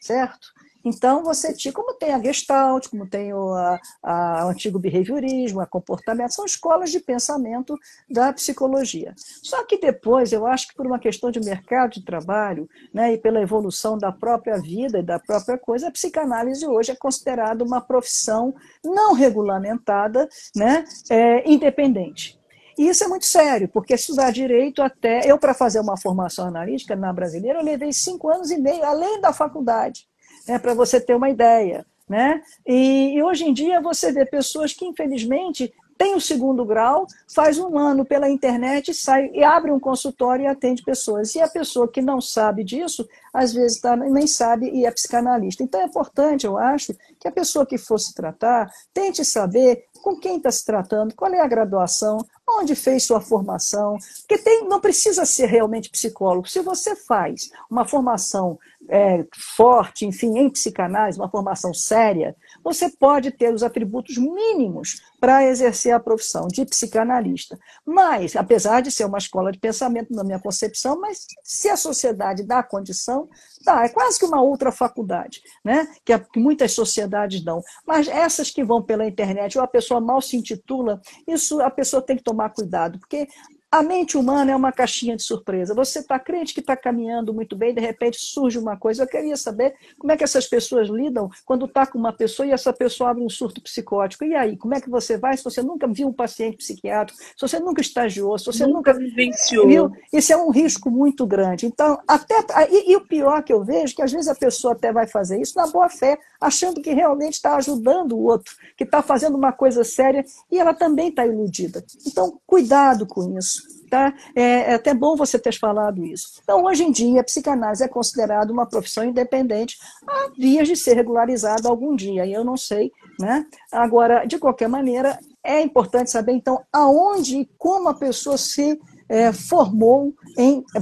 [0.00, 0.48] certo?
[0.84, 5.60] Então, você tinha, como tem a Gestalt, como tem o, a, a, o antigo behaviorismo,
[5.60, 9.14] a comportamento, são escolas de pensamento da psicologia.
[9.42, 13.18] Só que depois, eu acho que por uma questão de mercado de trabalho, né, e
[13.18, 17.80] pela evolução da própria vida e da própria coisa, a psicanálise hoje é considerada uma
[17.80, 22.40] profissão não regulamentada, né, é, independente.
[22.78, 25.30] E isso é muito sério, porque estudar direito até.
[25.30, 29.20] Eu, para fazer uma formação analítica na brasileira, eu levei cinco anos e meio, além
[29.20, 30.09] da faculdade
[30.50, 31.86] né, para você ter uma ideia.
[32.08, 32.42] Né?
[32.66, 37.56] E, e, hoje em dia você vê pessoas que, infelizmente, têm o segundo grau, faz
[37.56, 41.36] um ano pela internet, sai e abre um consultório e atende pessoas.
[41.36, 45.62] E a pessoa que não sabe disso, às vezes tá, nem sabe e é psicanalista.
[45.62, 50.16] Então é importante, eu acho, que a pessoa que for se tratar tente saber com
[50.16, 54.80] quem está se tratando, qual é a graduação, onde fez sua formação, porque tem, não
[54.80, 56.48] precisa ser realmente psicólogo.
[56.48, 59.24] Se você faz uma formação é,
[59.56, 65.92] forte, enfim, em psicanálise, uma formação séria, você pode ter os atributos mínimos para exercer
[65.92, 67.58] a profissão de psicanalista.
[67.84, 72.42] Mas, apesar de ser uma escola de pensamento, na minha concepção, mas se a sociedade
[72.42, 73.28] dá a condição,
[73.64, 73.84] dá.
[73.84, 75.86] É quase que uma outra faculdade, né?
[76.04, 77.62] que, que muitas sociedades dão.
[77.86, 82.02] Mas essas que vão pela internet, ou a pessoa mal se intitula, isso a pessoa
[82.02, 83.28] tem que tomar cuidado, porque
[83.70, 85.74] a mente humana é uma caixinha de surpresa.
[85.74, 89.04] Você está crente que está caminhando muito bem, de repente surge uma coisa.
[89.04, 92.50] Eu queria saber como é que essas pessoas lidam quando está com uma pessoa e
[92.50, 94.24] essa pessoa abre um surto psicótico.
[94.24, 97.40] E aí, como é que você vai se você nunca viu um paciente psiquiátrico, se
[97.40, 99.68] você nunca estagiou, se você nunca, nunca vivenciou?
[99.68, 99.92] Viu?
[100.12, 101.66] Isso é um risco muito grande.
[101.66, 102.34] Então, até
[102.70, 105.06] e, e, o pior que eu vejo é que às vezes a pessoa até vai
[105.06, 109.36] fazer isso na boa fé, achando que realmente está ajudando o outro, que está fazendo
[109.36, 111.84] uma coisa séria e ela também está iludida.
[112.06, 113.80] Então, cuidado com isso.
[113.90, 114.14] Tá?
[114.36, 116.40] É, é, até bom você ter falado isso.
[116.44, 119.76] Então, hoje em dia, a psicanálise é considerada uma profissão independente,
[120.06, 122.92] há vias de ser regularizada algum dia, e eu não sei.
[123.18, 123.44] Né?
[123.72, 129.32] Agora, de qualquer maneira, é importante saber, então, aonde e como a pessoa se é,
[129.32, 130.14] formou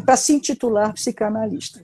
[0.04, 1.82] para se intitular psicanalista.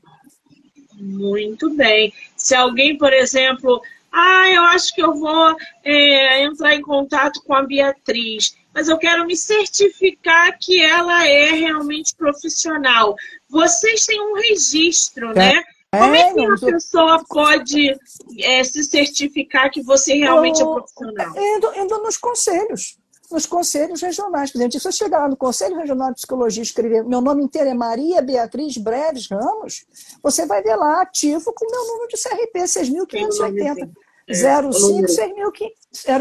[0.99, 2.13] Muito bem.
[2.37, 3.81] Se alguém, por exemplo,
[4.13, 8.99] ah, eu acho que eu vou é, entrar em contato com a Beatriz mas eu
[8.99, 13.15] quero me certificar que ela é realmente profissional.
[13.49, 15.35] Vocês têm um registro, é.
[15.35, 15.65] né?
[15.93, 17.97] Como é que é, uma pessoa pode
[18.41, 21.33] é, se certificar que você realmente eu, é profissional?
[21.37, 22.99] Indo, indo nos conselhos,
[23.35, 24.53] nos conselhos regionais.
[24.53, 27.43] Por exemplo, se você chegar lá no Conselho Regional de Psicologia e escrever meu nome
[27.43, 29.85] inteiro é Maria Beatriz Breves Ramos,
[30.23, 33.91] você vai ver lá ativo com o meu número de CRP 6.580.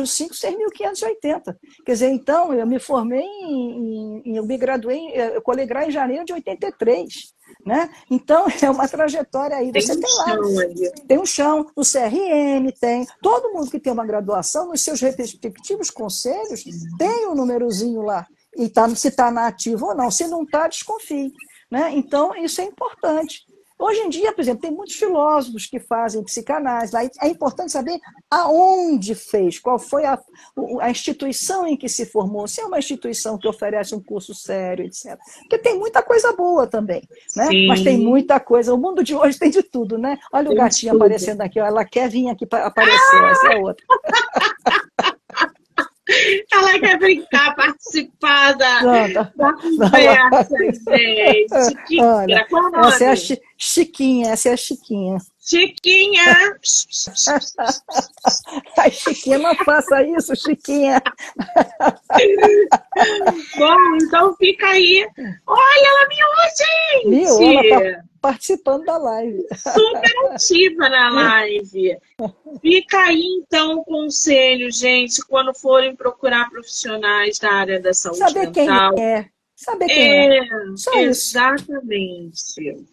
[0.05, 1.55] 05 6.580.
[1.85, 6.25] Quer dizer, então, eu me formei em, em, eu me graduei, eu colegrei em janeiro
[6.25, 7.33] de 83.
[7.65, 7.89] Né?
[8.11, 9.71] Então, é uma trajetória aí.
[9.71, 13.07] Você tem, um tem lá, tem um chão, no CRM tem.
[13.21, 16.63] Todo mundo que tem uma graduação, nos seus respectivos conselhos,
[16.97, 18.27] tem um númerozinho lá.
[18.55, 20.11] E tá, se está na ativa ou não.
[20.11, 21.31] Se não está, desconfie.
[21.71, 21.91] Né?
[21.93, 23.45] Então, isso é importante.
[23.79, 26.95] Hoje em dia, por exemplo, tem muitos filósofos que fazem psicanálise.
[27.21, 30.19] É importante saber aonde fez, qual foi a,
[30.79, 34.85] a instituição em que se formou, se é uma instituição que oferece um curso sério,
[34.85, 35.17] etc.
[35.39, 37.01] Porque tem muita coisa boa também,
[37.35, 37.47] né?
[37.67, 38.73] Mas tem muita coisa.
[38.73, 40.17] O mundo de hoje tem de tudo, né?
[40.31, 41.65] Olha tem o gatinho aparecendo aqui, ó.
[41.65, 43.85] ela quer vir aqui para aparecer, essa é outra.
[46.51, 51.69] Ela quer brincar, participar da, da conversa, gente.
[51.69, 52.47] Chiquinha, Olha,
[52.87, 53.15] essa é a
[53.57, 55.17] Chiquinha, essa é a Chiquinha.
[55.45, 56.23] Chiquinha!
[58.77, 61.03] Ai, Chiquinha, não faça isso, Chiquinha!
[63.57, 65.05] Bom, então fica aí.
[65.45, 67.09] Olha, ela miou, gente!
[67.09, 69.45] Miou, ela tá participando da live.
[69.57, 71.97] Super ativa na live.
[72.61, 78.49] Fica aí, então, o conselho, gente, quando forem procurar profissionais da área da saúde Saber
[78.49, 78.95] mental.
[78.95, 79.29] quem é.
[79.57, 80.37] Saber quem é.
[80.37, 80.45] é.
[80.77, 82.31] Só exatamente.
[82.31, 82.85] Isso.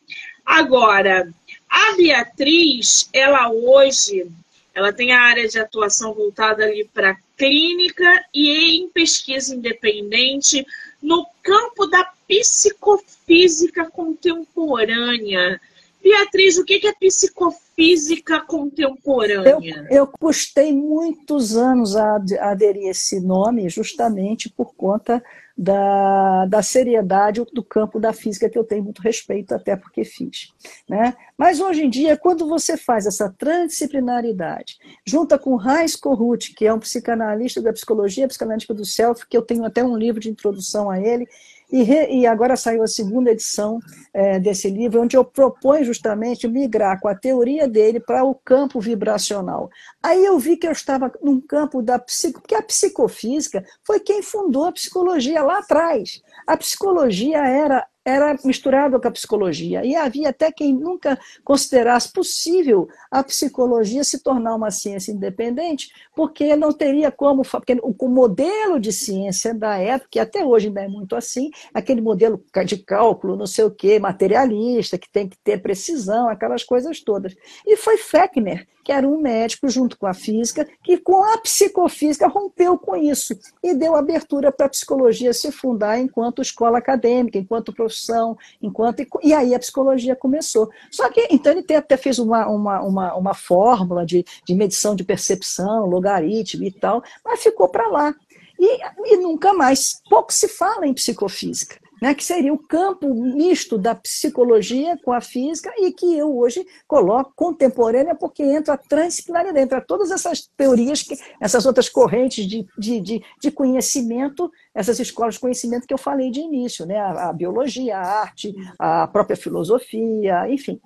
[0.44, 1.32] Agora,
[1.70, 4.28] a Beatriz, ela hoje,
[4.74, 10.66] ela tem a área de atuação voltada ali para clínica e em pesquisa independente
[11.00, 15.60] no campo da psicofísica contemporânea.
[16.02, 19.86] Beatriz, o que é psicofísica contemporânea?
[19.90, 25.22] Eu, eu custei muitos anos a aderir esse nome, justamente por conta
[25.56, 30.52] da, da seriedade do campo da física, que eu tenho muito respeito, até porque fiz.
[30.88, 31.14] Né?
[31.36, 36.72] Mas hoje em dia, quando você faz essa transdisciplinaridade, junta com Heinz Kohut, que é
[36.72, 40.90] um psicanalista da psicologia psicanalítica do self, que eu tenho até um livro de introdução
[40.90, 41.28] a ele,
[41.72, 43.78] e, re, e, agora saiu a segunda edição
[44.12, 48.80] é, desse livro, onde eu proponho justamente migrar com a teoria dele para o campo
[48.80, 49.70] vibracional.
[50.02, 54.22] Aí eu vi que eu estava num campo da psico, porque a psicofísica foi quem
[54.22, 56.20] fundou a psicologia lá atrás.
[56.46, 59.84] A psicologia era era misturado com a psicologia.
[59.84, 66.54] E havia até quem nunca considerasse possível a psicologia se tornar uma ciência independente, porque
[66.56, 67.42] não teria como.
[67.42, 72.00] Porque o modelo de ciência da época, que até hoje ainda é muito assim, aquele
[72.00, 77.00] modelo de cálculo, não sei o quê, materialista, que tem que ter precisão, aquelas coisas
[77.00, 77.34] todas.
[77.66, 82.26] E foi Fechner que era um médico junto com a física, que com a psicofísica
[82.26, 87.72] rompeu com isso e deu abertura para a psicologia se fundar enquanto escola acadêmica, enquanto
[88.00, 90.70] profissão, enquanto e aí a psicologia começou.
[90.90, 95.04] Só que então ele até fez uma, uma, uma, uma fórmula de, de medição de
[95.04, 98.14] percepção, logaritmo e tal, mas ficou para lá.
[98.58, 100.00] E, e nunca mais.
[100.08, 105.20] Pouco se fala em psicofísica né, que seria o campo misto da psicologia com a
[105.20, 111.02] física e que eu hoje coloco contemporânea porque entra a transdisciplinaridade, entra todas essas teorias,
[111.02, 115.98] que, essas outras correntes de, de, de, de, conhecimento, essas escolas de conhecimento que eu
[115.98, 120.80] falei de início, né, a, a biologia, a arte, a própria filosofia, enfim.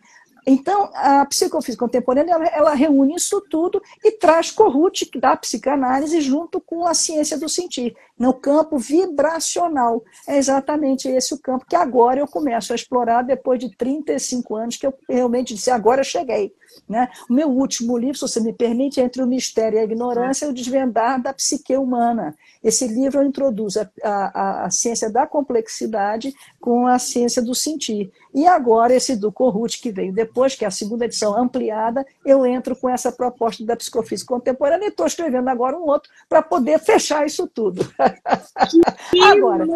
[0.47, 6.61] Então, a psicofísica contemporânea ela, ela, reúne isso tudo e traz Corrute da psicanálise junto
[6.61, 10.03] com a ciência do sentir, no campo vibracional.
[10.29, 14.77] É exatamente esse o campo que agora eu começo a explorar depois de 35 anos
[14.77, 16.53] que eu realmente disse, agora eu cheguei.
[16.89, 17.09] Né?
[17.29, 20.47] O meu último livro, se você me permite, é Entre o Mistério e a Ignorância,
[20.47, 22.35] é o Desvendar da Psique Humana.
[22.63, 28.11] Esse livro introduz a, a, a ciência da complexidade com a ciência do sentir.
[28.35, 32.45] E agora, esse do Corrute, que veio depois, que é a segunda edição ampliada, eu
[32.45, 36.79] entro com essa proposta da psicofísica contemporânea e estou escrevendo agora um outro para poder
[36.79, 37.87] fechar isso tudo.
[39.23, 39.67] agora,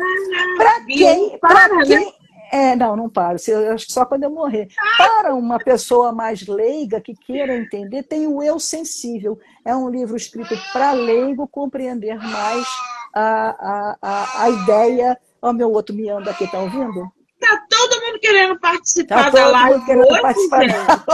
[0.56, 2.14] para quem, para quem,
[2.50, 3.38] é, não, não paro.
[3.46, 4.68] Eu acho que só quando eu morrer.
[4.96, 9.38] Para uma pessoa mais leiga que queira entender, tem o Eu Sensível.
[9.64, 12.66] É um livro escrito para leigo compreender mais
[13.14, 15.18] a, a, a, a ideia.
[15.42, 17.10] Ó, meu outro miando aqui, tá ouvindo?
[17.40, 19.70] Tá todo mundo querendo participar tá da live.
[19.70, 21.04] Todo mundo querendo hoje, participar da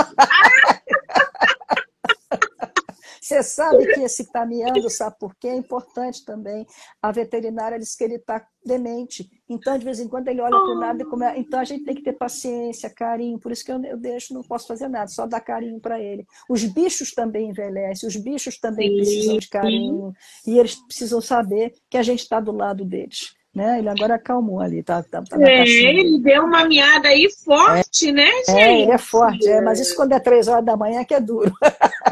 [3.21, 5.49] Você sabe que esse caminhando, sabe por quê?
[5.49, 6.67] É importante também.
[7.01, 9.31] A veterinária diz que ele está demente.
[9.49, 11.27] Então, de vez em quando, ele olha para o nada e come...
[11.37, 13.39] Então, a gente tem que ter paciência, carinho.
[13.39, 16.27] Por isso que eu, eu deixo, não posso fazer nada, só dar carinho para ele.
[16.49, 20.15] Os bichos também envelhecem, os bichos também sim, precisam de carinho.
[20.43, 20.53] Sim.
[20.53, 23.35] E eles precisam saber que a gente está do lado deles.
[23.55, 23.79] Né?
[23.79, 28.13] Ele agora acalmou ali, tá, tá, tá é, ele deu uma miada aí forte, é,
[28.13, 28.51] né, gente?
[28.51, 31.15] É, ele é forte, é, mas isso quando é três horas da manhã é que
[31.15, 31.53] é duro.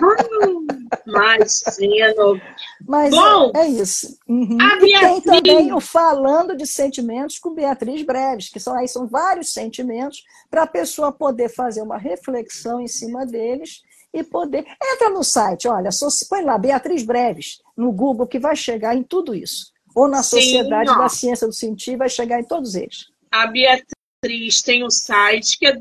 [0.01, 0.66] Hum,
[1.07, 2.40] imagino.
[2.87, 4.18] Mas Bom, é, é isso.
[4.28, 4.59] Uhum.
[4.61, 5.00] E Beatriz...
[5.00, 10.24] tem também o Falando de Sentimentos com Beatriz Breves, que são aí são vários sentimentos
[10.50, 14.66] para a pessoa poder fazer uma reflexão em cima deles e poder.
[14.83, 18.94] Entra no site, olha, só se põe lá Beatriz Breves no Google que vai chegar
[18.94, 22.74] em tudo isso ou na Sociedade Sim, da Ciência do Sentir, vai chegar em todos
[22.74, 23.09] eles.
[23.31, 25.76] A Beatriz tem o site que é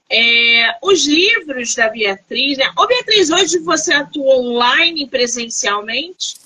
[0.08, 2.72] É, os livros da Beatriz, né?
[2.78, 6.36] Ô Beatriz, hoje você atua online presencialmente?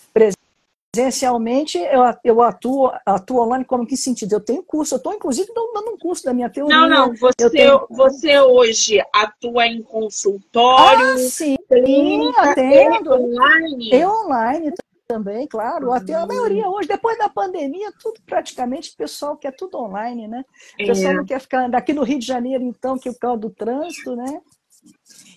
[0.93, 4.33] Presencialmente, eu, eu atuo, atuo online como que sentido?
[4.33, 6.77] Eu tenho curso, eu estou inclusive dando um curso da minha teoria.
[6.77, 7.87] Não, não, você, tenho...
[7.89, 13.13] você hoje atua em consultório, ah, sim, clínica, atendo.
[13.13, 13.91] online?
[13.93, 14.73] Eu online
[15.07, 15.93] também, claro.
[15.93, 20.45] Até a maioria hoje, depois da pandemia, tudo praticamente, o pessoal quer tudo online, né?
[20.75, 21.15] O pessoal é.
[21.15, 24.17] não quer ficar daqui no Rio de Janeiro, então, que é o causa do trânsito,
[24.17, 24.41] né?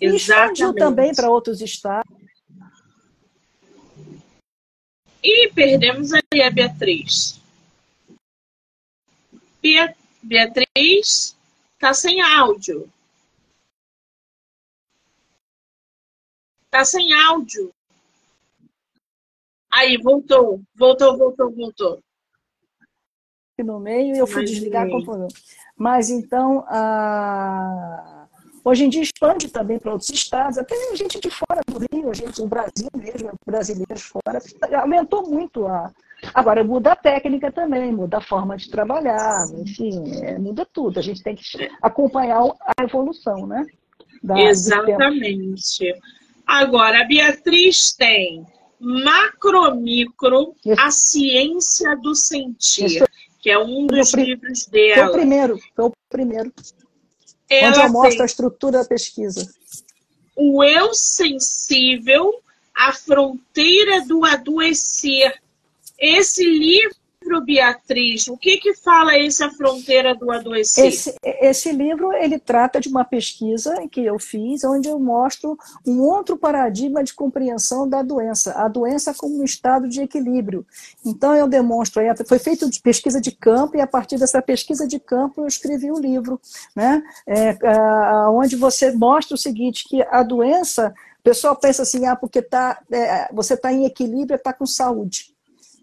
[0.01, 2.11] E expandiu também para outros estados.
[5.23, 7.41] E perdemos aí a Beatriz.
[10.21, 11.37] Beatriz
[11.75, 12.91] está sem áudio.
[16.65, 17.73] Está sem áudio.
[19.71, 22.03] Aí, voltou, voltou, voltou, voltou.
[23.57, 25.27] No meio eu fui Mas desligar com o
[25.75, 28.22] Mas então, a...
[28.63, 32.41] hoje em dia expande também para outros estados, até gente de fora do Rio, gente
[32.41, 34.39] do Brasil mesmo, brasileiros fora,
[34.81, 35.91] aumentou muito a.
[36.33, 40.97] Agora, muda a técnica também, muda a forma de trabalhar, enfim, é, muda tudo.
[40.97, 41.43] A gente tem que
[41.81, 43.65] acompanhar a evolução, né?
[44.23, 45.93] Da, Exatamente.
[46.47, 48.45] Agora, a Beatriz tem
[48.79, 53.03] Macromicro, a ciência do sentir,
[53.39, 54.95] que é um dos livros dela.
[54.95, 56.53] Foi o primeiro, foi o primeiro.
[57.63, 59.47] Onde eu mostro a estrutura da pesquisa.
[60.35, 62.41] O eu sensível,
[62.75, 65.39] a fronteira do adoecer.
[65.99, 70.87] Esse livro livro, Beatriz, o que que fala essa fronteira do adoecer?
[70.87, 76.01] Esse, esse livro, ele trata de uma pesquisa que eu fiz, onde eu mostro um
[76.01, 80.65] outro paradigma de compreensão da doença, a doença como um estado de equilíbrio.
[81.05, 85.41] Então, eu demonstro, foi feita pesquisa de campo, e a partir dessa pesquisa de campo
[85.41, 86.39] eu escrevi o um livro,
[86.75, 87.01] né?
[87.25, 87.57] É,
[88.29, 92.81] onde você mostra o seguinte, que a doença, o pessoal pensa assim, ah, porque tá,
[92.91, 95.32] é, você está em equilíbrio, está com saúde.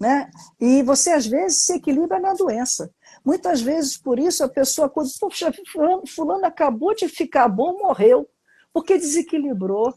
[0.00, 0.30] Né?
[0.58, 2.90] E você, às vezes, se equilibra na doença.
[3.24, 8.26] Muitas vezes, por isso, a pessoa, quando, poxa, fulano, fulano acabou de ficar bom, morreu,
[8.72, 9.94] porque desequilibrou.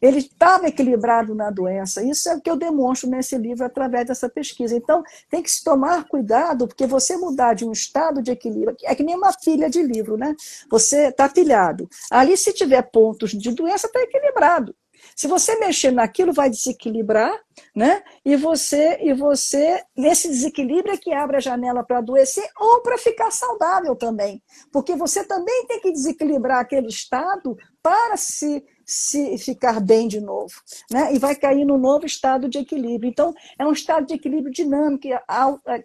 [0.00, 2.02] Ele estava equilibrado na doença.
[2.02, 4.76] Isso é o que eu demonstro nesse livro através dessa pesquisa.
[4.76, 8.94] Então, tem que se tomar cuidado, porque você mudar de um estado de equilíbrio, é
[8.94, 10.34] que nem uma pilha de livro, né?
[10.70, 11.88] Você está pilhado.
[12.10, 14.74] Ali, se tiver pontos de doença, está equilibrado.
[15.16, 17.32] Se você mexer naquilo, vai desequilibrar,
[17.74, 18.02] né?
[18.22, 22.98] E você, e você nesse desequilíbrio é que abre a janela para adoecer ou para
[22.98, 24.42] ficar saudável também.
[24.70, 30.54] Porque você também tem que desequilibrar aquele estado para se se ficar bem de novo,
[30.88, 31.12] né?
[31.12, 33.10] E vai cair no novo estado de equilíbrio.
[33.10, 35.08] Então, é um estado de equilíbrio dinâmico,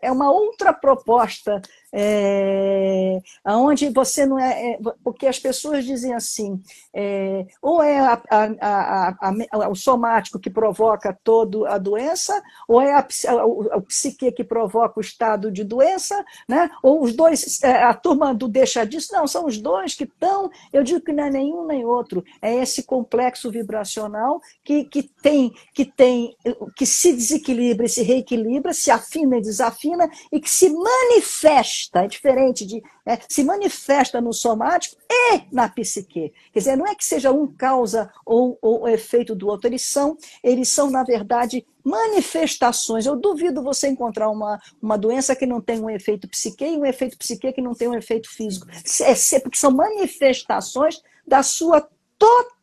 [0.02, 1.60] é uma outra proposta
[1.93, 6.62] é, onde você não é, é, porque as pessoas dizem assim,
[6.93, 12.93] é, ou é a, a, a, o somático que provoca toda a doença, ou é
[12.93, 13.06] a,
[13.45, 16.70] o, psique que provoca o estado de doença, né?
[16.82, 20.49] ou os dois, é, a turma do deixa disso, não, são os dois que estão,
[20.72, 25.54] eu digo que não é nenhum nem outro, é esse complexo vibracional que, que tem,
[25.74, 26.36] que tem,
[26.76, 32.66] que se desequilibra se reequilibra, se afina e desafina, e que se manifesta é diferente
[32.66, 32.84] de.
[33.06, 36.34] É, se manifesta no somático e na psique.
[36.54, 40.18] Quer dizer, não é que seja um causa ou, ou efeito do outro, eles são,
[40.44, 43.06] eles são, na verdade, manifestações.
[43.06, 46.86] Eu duvido você encontrar uma, uma doença que não tem um efeito psique e um
[46.86, 48.68] efeito psique que não tem um efeito físico.
[49.02, 51.88] É, porque são manifestações da sua
[52.20, 52.61] totalidade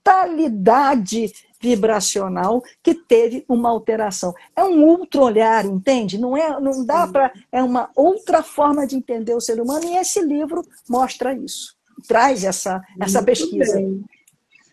[1.61, 4.35] vibracional que teve uma alteração.
[4.55, 6.19] É um outro olhar, entende?
[6.19, 9.97] Não é, não dá para é uma outra forma de entender o ser humano e
[9.97, 11.77] esse livro mostra isso.
[12.07, 13.75] Traz essa essa Muito pesquisa.
[13.75, 14.05] Bem.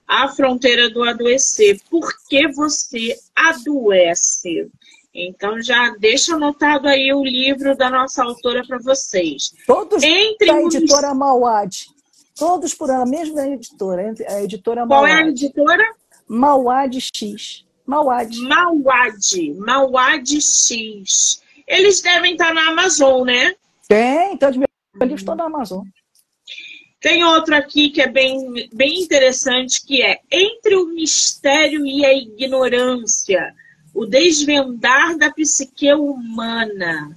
[0.07, 1.79] A fronteira do adoecer.
[1.89, 4.69] Por que você adoece?
[5.11, 9.51] Então já deixa anotado aí o livro da nossa autora para vocês.
[9.65, 11.94] Todos Entre da editora Mauad.
[12.35, 15.11] Todos por ela, mesma editora, a editora Qual Mauad.
[15.11, 15.95] é a editora?
[16.27, 17.65] Mauad X.
[17.85, 18.37] Mauad.
[18.39, 19.53] Mauad.
[19.57, 21.41] Mauad X.
[21.65, 23.55] Eles devem estar na Amazon, né?
[23.87, 24.67] Tem, meus
[25.01, 25.85] livros estão na Amazon.
[26.99, 32.13] Tem outro aqui que é bem, bem interessante, que é Entre o Mistério e a
[32.13, 33.53] Ignorância,
[33.93, 37.15] o desvendar da psique humana.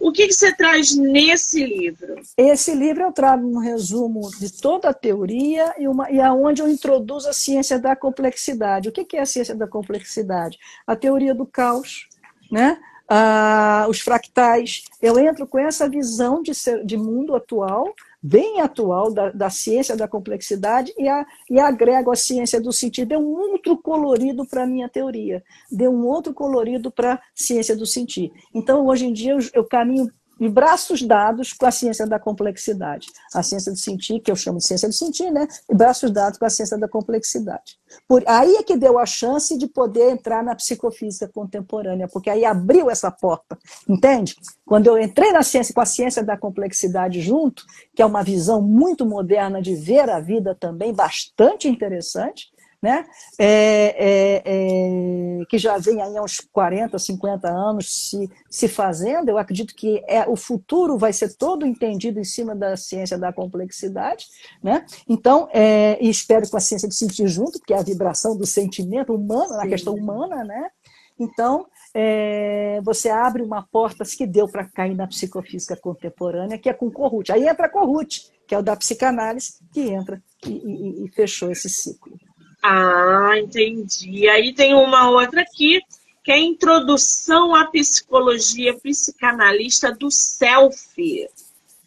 [0.00, 2.16] O que, que, você traz nesse livro?
[2.36, 6.68] Esse livro eu trago um resumo de toda a teoria e, uma, e aonde eu
[6.68, 8.88] introduzo a ciência da complexidade.
[8.88, 10.58] O que, que é a ciência da complexidade?
[10.86, 12.08] A teoria do caos,
[12.50, 12.78] né?
[13.08, 14.84] Ah, os fractais.
[15.02, 17.92] Eu entro com essa visão de, ser, de mundo atual
[18.22, 23.08] bem atual da, da ciência da complexidade e, a, e agrego a ciência do sentido.
[23.08, 27.76] Deu um outro colorido para a minha teoria, deu um outro colorido para a ciência
[27.76, 28.32] do sentir.
[28.54, 33.08] Então, hoje em dia, eu, eu caminho de braços dados com a ciência da complexidade.
[33.34, 35.46] A ciência do sentir, que eu chamo de ciência do sentir, né?
[35.68, 37.78] E braços dados com a ciência da complexidade.
[38.06, 42.44] Por aí é que deu a chance de poder entrar na psicofísica contemporânea, porque aí
[42.44, 43.58] abriu essa porta,
[43.88, 44.36] entende?
[44.64, 47.64] Quando eu entrei na ciência com a ciência da complexidade junto,
[47.94, 52.48] que é uma visão muito moderna de ver a vida também, bastante interessante,
[52.80, 53.04] né?
[53.38, 59.28] É, é, é, que já vem aí há uns 40, 50 anos se, se fazendo.
[59.28, 63.32] Eu acredito que é, o futuro vai ser todo entendido em cima da ciência da
[63.32, 64.26] complexidade.
[64.62, 64.86] Né?
[65.08, 68.46] Então, é, e espero com a ciência de sentir junto, que é a vibração do
[68.46, 70.44] sentimento humano, na questão humana.
[70.44, 70.70] Né?
[71.18, 76.72] Então, é, você abre uma porta que deu para cair na psicofísica contemporânea, que é
[76.72, 77.32] com Corrute.
[77.32, 81.68] Aí entra Corrute, que é o da psicanálise, que entra e, e, e fechou esse
[81.68, 82.16] ciclo.
[82.62, 84.28] Ah, entendi.
[84.28, 85.80] Aí tem uma outra aqui,
[86.24, 90.94] que é a Introdução à Psicologia Psicanalista do Self.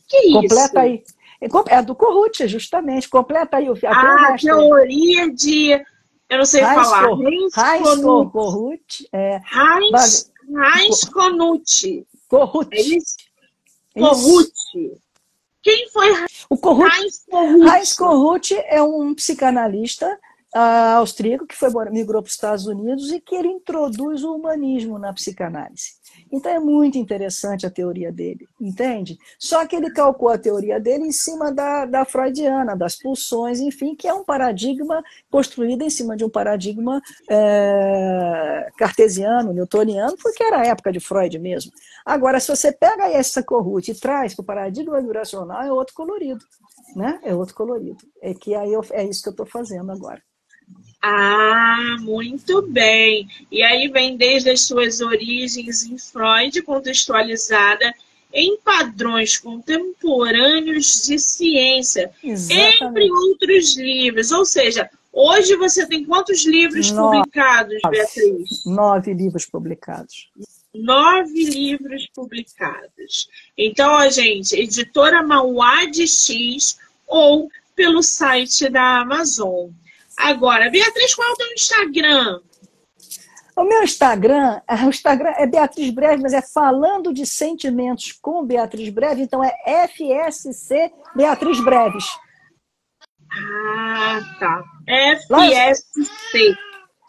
[0.07, 0.33] Que isso?
[0.33, 1.03] Completa aí.
[1.67, 3.09] É do Corrute, justamente.
[3.09, 5.71] Completa aí o Ah, teoria de.
[6.29, 7.07] Eu não sei Heinz falar.
[7.09, 8.01] Heinz
[8.31, 9.09] Corrute.
[9.11, 10.31] É, Heinz,
[10.77, 12.07] Heinz Corrute.
[12.71, 13.17] É isso?
[13.93, 15.01] Corrute.
[15.61, 16.07] Quem foi?
[16.13, 17.69] Heinz Corrute?
[17.69, 20.17] Heinz Corrute é um psicanalista
[20.53, 25.13] austríaco que foi, migrou para os Estados Unidos e que ele introduz o humanismo na
[25.13, 26.01] psicanálise.
[26.31, 29.17] Então é muito interessante a teoria dele, entende?
[29.39, 33.95] Só que ele calcou a teoria dele em cima da, da freudiana, das pulsões, enfim,
[33.95, 40.61] que é um paradigma construído em cima de um paradigma é, cartesiano, newtoniano, porque era
[40.61, 41.71] a época de Freud mesmo.
[42.05, 46.43] Agora, se você pega essa corrute e traz para o paradigma vibracional, é outro colorido.
[46.95, 47.19] Né?
[47.23, 48.03] É outro colorido.
[48.21, 50.21] É que aí eu, é isso que eu estou fazendo agora.
[51.01, 53.27] Ah, muito bem.
[53.51, 57.91] E aí vem desde as suas origens em Freud, contextualizada
[58.33, 62.83] em padrões contemporâneos de ciência, Exatamente.
[62.83, 64.31] entre outros livros.
[64.31, 67.17] Ou seja, hoje você tem quantos livros Nove.
[67.17, 68.65] publicados, Beatriz?
[68.65, 70.29] Nove livros publicados.
[70.73, 73.27] Nove livros publicados.
[73.57, 79.69] Então, a gente, editora Mauá de X ou pelo site da Amazon.
[80.21, 82.41] Agora, Beatriz, qual é o teu Instagram?
[83.55, 88.89] O meu Instagram, o Instagram é Beatriz Breve, mas é falando de sentimentos com Beatriz
[88.89, 89.53] Breve, então é
[89.87, 92.05] FSC Beatriz Breves.
[93.33, 94.63] Ah, tá.
[95.17, 96.57] FSC.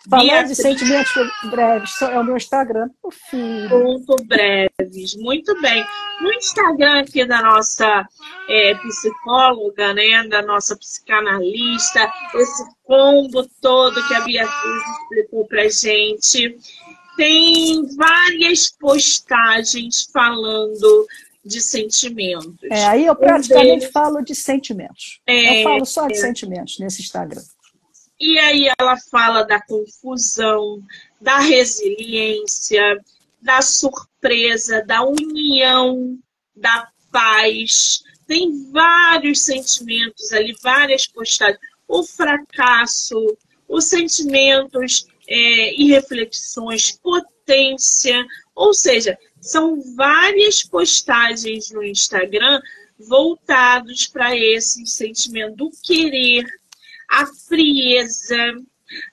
[0.09, 1.12] Falando de sentimentos
[1.44, 2.90] breves, é o meu Instagram.
[3.03, 3.68] O filho.
[3.68, 5.14] Ponto breves.
[5.16, 5.84] Muito bem.
[6.20, 8.09] No Instagram aqui da nossa
[8.48, 16.59] é, psicóloga, né, da nossa psicanalista, esse combo todo que a Beatriz explicou pra gente,
[17.16, 21.07] tem várias postagens falando
[21.44, 22.57] de sentimentos.
[22.70, 25.20] É, aí eu praticamente falo de sentimentos.
[25.26, 26.16] É, eu falo só de é.
[26.16, 27.42] sentimentos nesse Instagram.
[28.23, 30.81] E aí ela fala da confusão,
[31.20, 32.81] da resiliência,
[33.41, 36.16] da surpresa, da união,
[36.55, 38.05] da paz.
[38.25, 41.59] Tem vários sentimentos ali, várias postagens.
[41.89, 43.37] O fracasso,
[43.68, 48.25] os sentimentos é, e reflexões, potência.
[48.55, 52.62] Ou seja, são várias postagens no Instagram
[53.01, 56.47] voltados para esse sentimento do querer,
[57.12, 58.36] a frieza.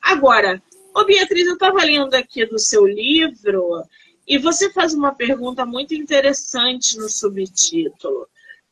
[0.02, 0.64] Agora,
[0.96, 3.84] ô Beatriz, eu estava lendo aqui do seu livro
[4.26, 8.28] e você faz uma pergunta muito interessante no subtítulo.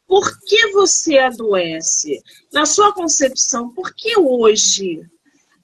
[0.07, 2.23] Por que você adoece?
[2.53, 5.05] Na sua concepção, por que hoje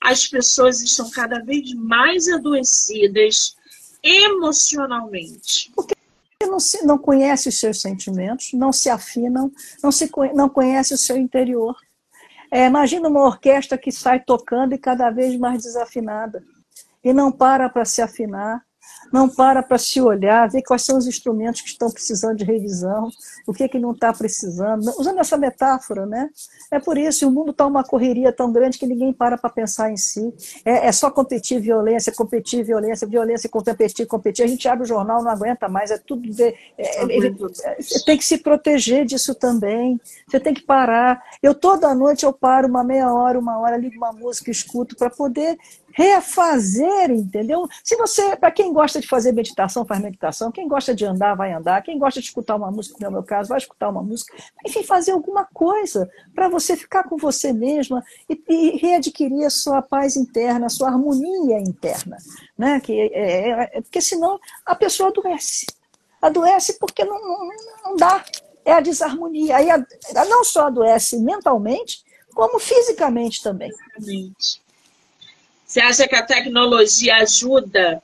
[0.02, 3.56] as pessoas estão cada vez mais adoecidas
[4.04, 5.72] emocionalmente?
[5.74, 5.96] Porque
[6.42, 9.50] não, se, não conhece os seus sentimentos, não se afinam,
[9.82, 11.78] não, se, não conhece o seu interior.
[12.56, 16.44] É, imagina uma orquestra que sai tocando e cada vez mais desafinada.
[17.04, 18.64] E não para para se afinar.
[19.14, 23.12] Não para para se olhar, ver quais são os instrumentos que estão precisando de revisão,
[23.46, 24.92] o que, que não está precisando.
[24.98, 26.32] Usando essa metáfora, né?
[26.72, 29.92] É por isso, o mundo está uma correria tão grande que ninguém para para pensar
[29.92, 30.34] em si.
[30.66, 34.46] É, é, só competir violência, competir violência, violência, competir, competir.
[34.46, 36.28] A gente abre o jornal, não aguenta mais, é tudo.
[36.28, 36.44] De,
[36.76, 40.02] é, ele, é, você tem que se proteger disso também.
[40.28, 41.22] Você tem que parar.
[41.44, 45.12] Eu toda noite eu paro uma meia hora, uma hora, ligo uma música, escuto para
[45.12, 45.56] poder
[45.94, 47.68] refazer, entendeu?
[47.84, 51.54] Se você, para quem gosta de fazer meditação, faz meditação, quem gosta de andar, vai
[51.54, 54.36] andar, quem gosta de escutar uma música, no meu caso, vai escutar uma música,
[54.66, 59.82] enfim, fazer alguma coisa para você ficar com você mesma e, e, readquirir a sua
[59.82, 62.18] paz interna, a sua harmonia interna,
[62.58, 62.80] né?
[62.80, 65.68] Que é, é, é, porque senão a pessoa adoece,
[66.20, 67.50] adoece porque não, não,
[67.86, 68.26] não dá,
[68.66, 69.78] é a desarmonia, aí a,
[70.28, 73.70] não só adoece mentalmente, como fisicamente também.
[73.70, 74.63] Exatamente.
[75.74, 78.00] Você acha que a tecnologia ajuda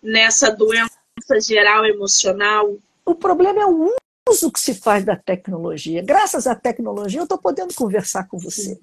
[0.00, 0.94] nessa doença
[1.42, 2.76] geral emocional?
[3.04, 3.92] O problema é o
[4.28, 6.02] uso que se faz da tecnologia.
[6.02, 8.78] Graças à tecnologia, eu estou podendo conversar com você.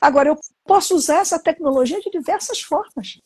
[0.00, 3.20] Agora, eu posso usar essa tecnologia de diversas formas.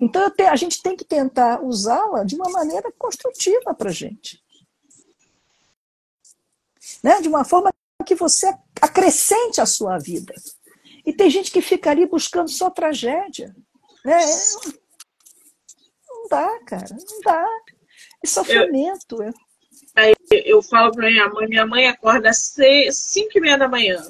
[0.00, 4.42] Então, te, a gente tem que tentar usá-la de uma maneira construtiva para a gente.
[7.00, 7.20] Né?
[7.20, 7.72] De uma forma
[8.04, 8.52] que você
[8.82, 10.34] acrescente a sua vida.
[11.04, 13.54] E tem gente que fica ali buscando só tragédia.
[14.04, 14.20] Né?
[16.08, 17.46] Não dá, cara, não dá.
[18.22, 19.22] É sofrimento.
[19.22, 19.32] Eu,
[19.96, 20.12] é.
[20.30, 22.52] eu falo para minha mãe, minha mãe acorda às
[22.90, 24.02] 5 e meia da manhã.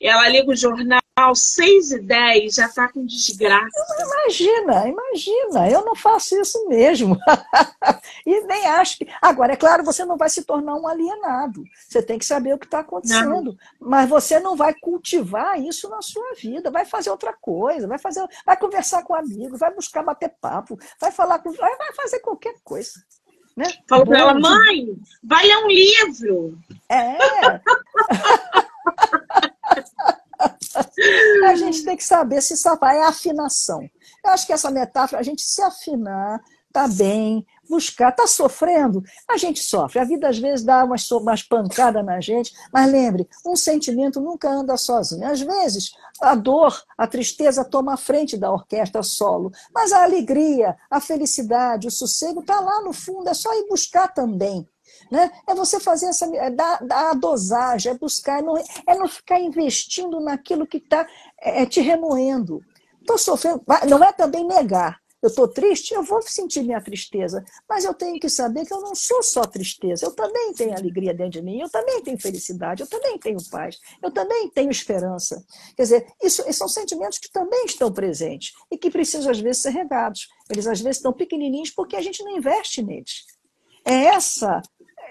[0.00, 3.68] E ela liga o jornal Natal, 6 e 10, já está com desgraça.
[4.00, 7.16] Imagina, imagina, eu não faço isso mesmo.
[8.24, 9.06] e nem acho que.
[9.20, 11.62] Agora, é claro, você não vai se tornar um alienado.
[11.88, 13.52] Você tem que saber o que está acontecendo.
[13.52, 13.88] Não.
[13.88, 16.70] Mas você não vai cultivar isso na sua vida.
[16.70, 21.12] Vai fazer outra coisa, vai fazer, vai conversar com amigos, vai buscar bater papo, vai
[21.12, 21.52] falar com.
[21.52, 22.92] Vai fazer qualquer coisa.
[23.56, 23.66] Né?
[23.86, 26.58] Falo para ela, mãe, vai ler um livro.
[26.88, 27.18] É.
[31.46, 32.94] a gente tem que saber se safar.
[32.94, 33.88] É afinação.
[34.24, 36.40] Eu acho que essa metáfora, a gente se afinar,
[36.72, 39.98] tá bem, buscar, tá sofrendo, a gente sofre.
[39.98, 44.50] A vida às vezes dá umas, umas pancadas na gente, mas lembre, um sentimento nunca
[44.50, 45.26] anda sozinho.
[45.26, 50.76] Às vezes a dor, a tristeza toma a frente da orquestra solo, mas a alegria,
[50.90, 54.68] a felicidade, o sossego tá lá no fundo, é só ir buscar também.
[55.10, 55.30] Né?
[55.46, 56.24] É você fazer essa.
[56.36, 60.76] É dar, dar a dosagem, é buscar, é não, é não ficar investindo naquilo que
[60.76, 61.06] está
[61.40, 62.62] é, é, te remoendo.
[63.00, 63.62] Estou sofrendo.
[63.88, 65.00] Não é também negar.
[65.22, 68.80] Eu estou triste, eu vou sentir minha tristeza, mas eu tenho que saber que eu
[68.80, 72.82] não sou só tristeza, eu também tenho alegria dentro de mim, eu também tenho felicidade,
[72.82, 75.44] eu também tenho paz, eu também tenho esperança.
[75.76, 79.70] Quer dizer, isso, são sentimentos que também estão presentes e que precisam, às vezes, ser
[79.70, 80.26] regados.
[80.48, 83.26] Eles, às vezes, estão pequenininhos porque a gente não investe neles.
[83.84, 84.62] É essa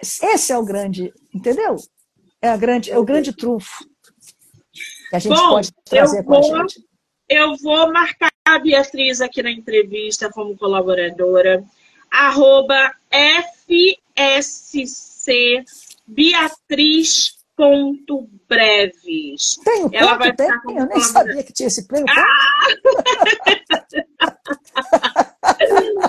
[0.01, 1.75] esse é o grande, entendeu?
[2.41, 3.83] É, a grande, é o grande trunfo
[5.09, 6.83] que a gente Bom, pode trazer com vou, a gente.
[7.27, 11.63] Eu vou marcar a Beatriz aqui na entrevista como colaboradora.
[12.11, 12.91] Arroba
[13.67, 15.63] FSC
[16.07, 19.57] Beatriz ponto breves.
[19.63, 20.47] Tem o Ela vai tem?
[20.47, 22.07] Eu nem sabia que tinha esse prêmio.
[22.09, 22.25] Ah!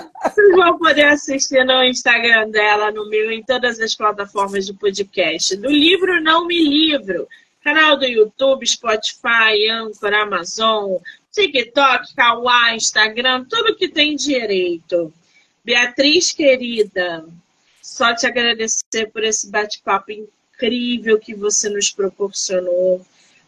[0.33, 5.57] Vocês vão poder assistir no Instagram dela, no meu, em todas as plataformas de podcast.
[5.57, 7.27] Do livro Não Me Livro.
[7.61, 10.95] Canal do YouTube, Spotify, Anchor, Amazon,
[11.33, 15.13] TikTok, Kawaii, Instagram, tudo que tem direito.
[15.65, 17.25] Beatriz, querida,
[17.81, 23.05] só te agradecer por esse bate-papo incrível que você nos proporcionou,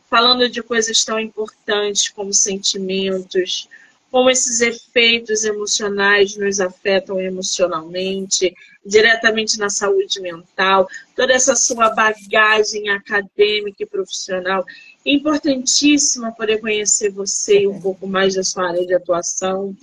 [0.09, 3.69] falando de coisas tão importantes como sentimentos,
[4.13, 8.53] como esses efeitos emocionais nos afetam emocionalmente,
[8.85, 14.63] diretamente na saúde mental, toda essa sua bagagem acadêmica e profissional.
[15.03, 19.75] Importantíssima poder conhecer você e um pouco mais da sua área de atuação.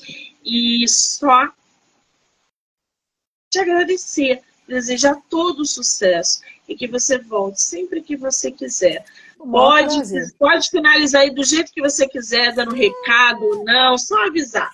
[0.44, 1.48] E só
[3.50, 9.04] te agradecer, desejar todo o sucesso e que você volte sempre que você quiser.
[9.36, 9.98] Pode,
[10.38, 14.70] pode finalizar aí do jeito que você quiser, dando recado, não, só avisar.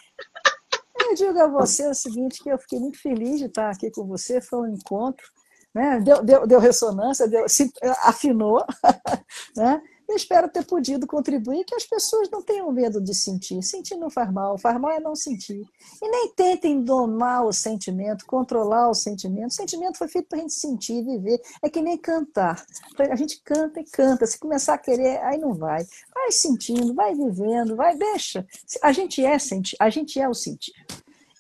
[0.98, 4.06] Eu digo a você o seguinte, que eu fiquei muito feliz de estar aqui com
[4.06, 5.26] você, foi um encontro,
[5.74, 6.00] né?
[6.00, 7.70] deu, deu, deu ressonância, deu, se,
[8.02, 8.64] afinou,
[9.56, 9.80] né?
[10.08, 13.60] Eu espero ter podido contribuir que as pessoas não tenham medo de sentir.
[13.62, 15.66] Sentir não faz mal, faz mal é não sentir.
[16.00, 19.50] E nem tentem domar o sentimento, controlar o sentimento.
[19.50, 21.40] O sentimento foi feito para a gente sentir, viver.
[21.60, 22.64] É que nem cantar.
[22.98, 24.26] A gente canta e canta.
[24.26, 25.84] Se começar a querer, aí não vai.
[26.14, 28.46] Vai sentindo, vai vivendo, vai, deixa.
[28.82, 30.72] A gente é sentir, a gente é o sentir.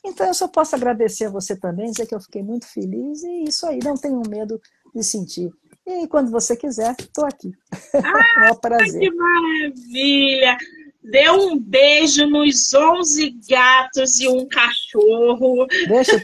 [0.04, 3.44] Então eu só posso agradecer a você também, dizer que eu fiquei muito feliz e
[3.44, 4.60] isso aí, não tenho medo
[4.94, 5.52] de sentir.
[5.86, 7.52] E quando você quiser, estou aqui.
[7.94, 9.00] Ah, é um prazer.
[9.00, 10.58] Que maravilha!
[11.08, 15.64] Dê um beijo nos 11 gatos e um cachorro.
[15.86, 16.20] Deixa.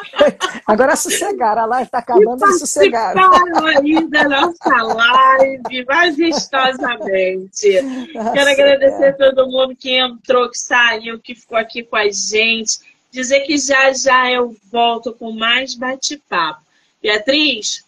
[0.66, 3.20] Agora sossegaram, a live está acabando e sossegaram.
[3.66, 7.82] aí da nossa live, majestosamente.
[8.14, 9.08] Nossa, Quero agradecer é.
[9.10, 12.78] a todo mundo que entrou, que saiu, que ficou aqui com a gente.
[13.10, 16.62] Dizer que já já eu volto com mais bate-papo.
[17.02, 17.83] Beatriz,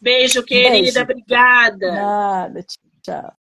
[0.00, 0.70] beijo, querida.
[0.70, 1.02] Beijo.
[1.02, 1.92] Obrigada.
[1.92, 2.62] Nada,
[3.02, 3.32] tchau.